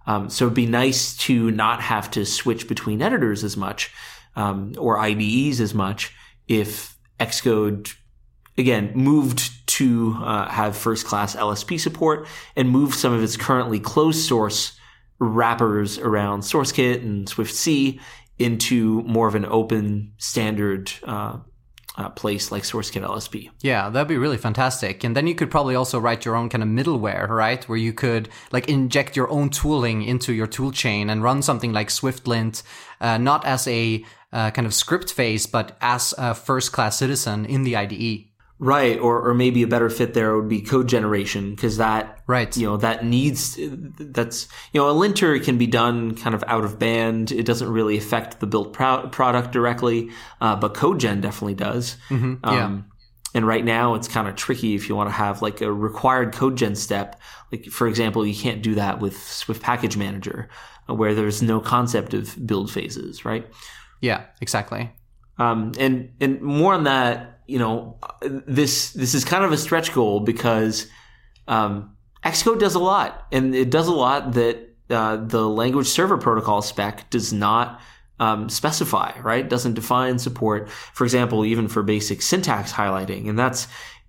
[0.08, 3.92] um, so it'd be nice to not have to switch between editors as much
[4.36, 6.14] um, or IDEs as much
[6.48, 7.96] if Xcode
[8.58, 13.80] again moved to uh, have first class LSP support and moved some of its currently
[13.80, 14.78] closed source
[15.24, 18.00] wrappers around SourceKit and swiftc
[18.40, 21.38] into more of an open standard uh,
[21.96, 23.50] uh, place like SourceKit LSP.
[23.62, 25.04] Yeah, that'd be really fantastic.
[25.04, 27.64] And then you could probably also write your own kind of middleware, right?
[27.70, 31.72] Where you could like inject your own tooling into your tool chain and run something
[31.72, 32.64] like SwiftLint,
[33.00, 37.46] uh, not as a uh, kind of script phase, but as a first class citizen
[37.46, 38.33] in the IDE.
[38.64, 42.56] Right, or or maybe a better fit there would be code generation because that right
[42.56, 46.64] you know that needs that's you know a linter can be done kind of out
[46.64, 47.34] of band.
[47.34, 51.98] It doesn't really affect the built pro- product directly, uh, but code gen definitely does.
[52.08, 52.36] Mm-hmm.
[52.42, 52.66] Yeah.
[52.66, 52.86] Um,
[53.34, 56.32] and right now it's kind of tricky if you want to have like a required
[56.32, 57.20] code gen step.
[57.52, 60.48] Like for example, you can't do that with Swift Package Manager,
[60.90, 63.46] uh, where there's no concept of build phases, right?
[64.00, 64.90] Yeah, exactly.
[65.38, 69.94] Um, and and more on that, you know, this this is kind of a stretch
[69.94, 70.88] goal because
[71.48, 76.18] um, Xcode does a lot, and it does a lot that uh, the language server
[76.18, 77.82] protocol spec does not
[78.20, 79.50] um, specify, right?
[79.50, 83.68] Doesn't define support, for example, even for basic syntax highlighting, and that's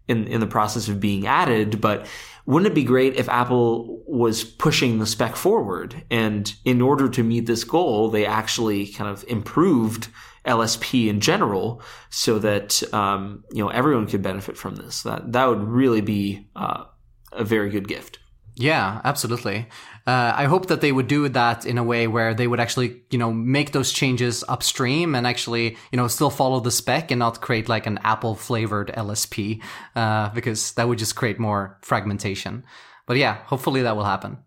[0.09, 2.07] in in the process of being added, but
[2.47, 6.05] wouldn't it be great if Apple was pushing the spec forward?
[6.11, 10.09] And in order to meet this goal, they actually kind of improved
[10.47, 15.03] LSP in general so that, um, you know, everyone could benefit from this.
[15.03, 16.85] That, that would really be uh,
[17.33, 18.19] a very good gift.
[18.57, 19.67] Yeah, absolutely.
[20.07, 23.03] Uh, I hope that they would do that in a way where they would actually,
[23.11, 27.19] you know, make those changes upstream and actually, you know, still follow the spec and
[27.19, 29.61] not create like an Apple flavored LSP,
[29.97, 32.65] uh, because that would just create more fragmentation.
[33.07, 34.39] But yeah, hopefully that will happen.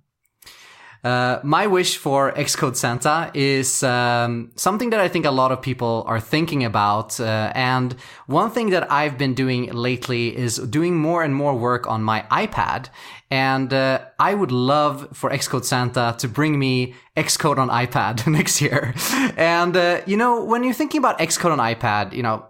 [1.04, 5.62] Uh, my wish for Xcode Santa is um, something that I think a lot of
[5.62, 7.20] people are thinking about.
[7.20, 7.96] Uh, and
[8.26, 12.26] one thing that I've been doing lately is doing more and more work on my
[12.32, 12.90] iPad.
[13.30, 18.62] And uh, I would love for Xcode Santa to bring me Xcode on iPad next
[18.62, 18.94] year.
[19.36, 22.46] And uh, you know, when you're thinking about Xcode on iPad, you know,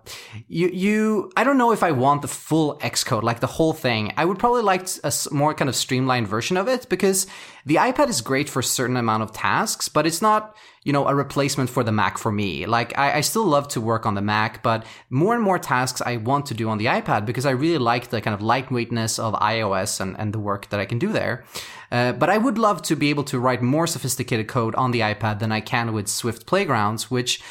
[0.47, 4.13] you you I don't know if I want the full Xcode, like the whole thing.
[4.17, 7.25] I would probably like a more kind of streamlined version of it because
[7.65, 10.55] the iPad is great for a certain amount of tasks, but it's not
[10.87, 12.65] you know, a replacement for the Mac for me.
[12.65, 16.01] Like, I, I, still love to work on the Mac, but more and more tasks
[16.01, 19.19] I want to do on the iPad because I really like the kind of lightweightness
[19.19, 21.43] of iOS and, and the work that I can do there.
[21.91, 25.01] Uh, but I would love to be able to write more sophisticated code on the
[25.01, 27.41] iPad than I can with Swift Playgrounds, which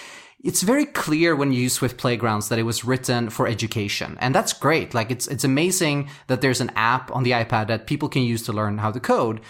[0.42, 4.16] it's very clear when you use Swift Playgrounds that it was written for education.
[4.18, 4.94] And that's great.
[4.94, 8.44] Like it's, it's amazing that there's an app on the iPad that people can use
[8.44, 9.42] to learn how to code.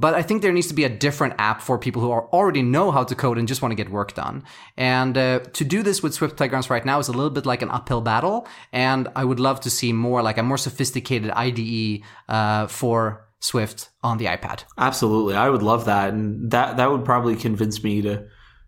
[0.00, 2.62] But I think there needs to be a different app for people who are, already
[2.62, 4.44] know how to code and just want to get work done.
[4.76, 7.60] And uh, to do this with Swift Playgrounds right now is a little bit like
[7.60, 8.48] an uphill battle.
[8.72, 13.90] And I would love to see more like a more sophisticated IDE uh, for Swift
[14.02, 14.64] on the iPad.
[14.78, 18.26] Absolutely, I would love that, and that that would probably convince me to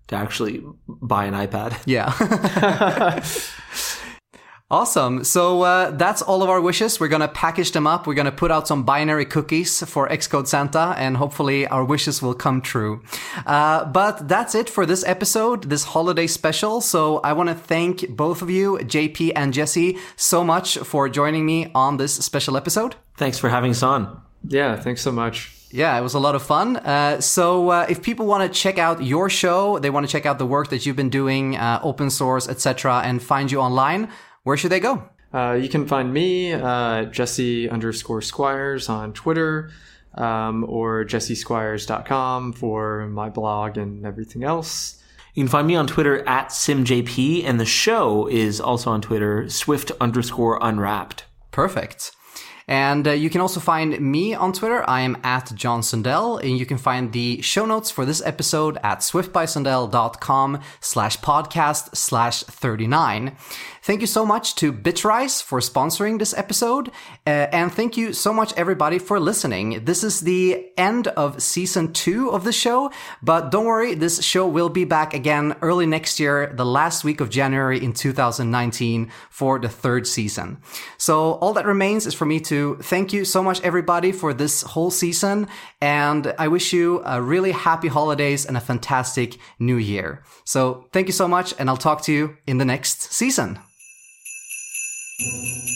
[0.08, 1.78] to actually buy an iPad.
[1.86, 2.12] Yeah.
[4.72, 5.22] Awesome.
[5.22, 6.98] So uh, that's all of our wishes.
[6.98, 8.06] We're going to package them up.
[8.06, 12.22] We're going to put out some binary cookies for Xcode Santa, and hopefully our wishes
[12.22, 13.02] will come true.
[13.44, 16.80] Uh, but that's it for this episode, this holiday special.
[16.80, 21.44] So I want to thank both of you, JP and Jesse, so much for joining
[21.44, 22.96] me on this special episode.
[23.18, 24.22] Thanks for having us on.
[24.48, 25.54] Yeah, thanks so much.
[25.70, 26.76] Yeah, it was a lot of fun.
[26.78, 30.26] Uh, so, uh, if people want to check out your show, they want to check
[30.26, 34.08] out the work that you've been doing, uh, open source, etc., and find you online,
[34.44, 35.08] where should they go?
[35.32, 39.70] Uh, you can find me, uh, Jesse underscore Squires on Twitter,
[40.14, 45.02] um, or jessesquires.com for my blog and everything else.
[45.34, 49.48] You can find me on Twitter at SimJP, and the show is also on Twitter,
[49.48, 51.24] Swift underscore Unwrapped.
[51.50, 52.12] Perfect.
[52.68, 54.88] And uh, you can also find me on Twitter.
[54.88, 58.78] I am at John Sundell, and you can find the show notes for this episode
[58.82, 63.36] at swiftbysundell.com slash podcast slash 39.
[63.82, 66.92] Thank you so much to Bitrise for sponsoring this episode.
[67.26, 69.84] Uh, and thank you so much, everybody, for listening.
[69.84, 72.92] This is the end of season two of the show,
[73.24, 77.20] but don't worry, this show will be back again early next year, the last week
[77.20, 80.58] of January in 2019 for the third season.
[80.96, 84.62] So all that remains is for me to thank you so much, everybody, for this
[84.62, 85.48] whole season.
[85.80, 90.22] And I wish you a really happy holidays and a fantastic new year.
[90.44, 93.58] So thank you so much, and I'll talk to you in the next season.
[95.20, 95.71] Música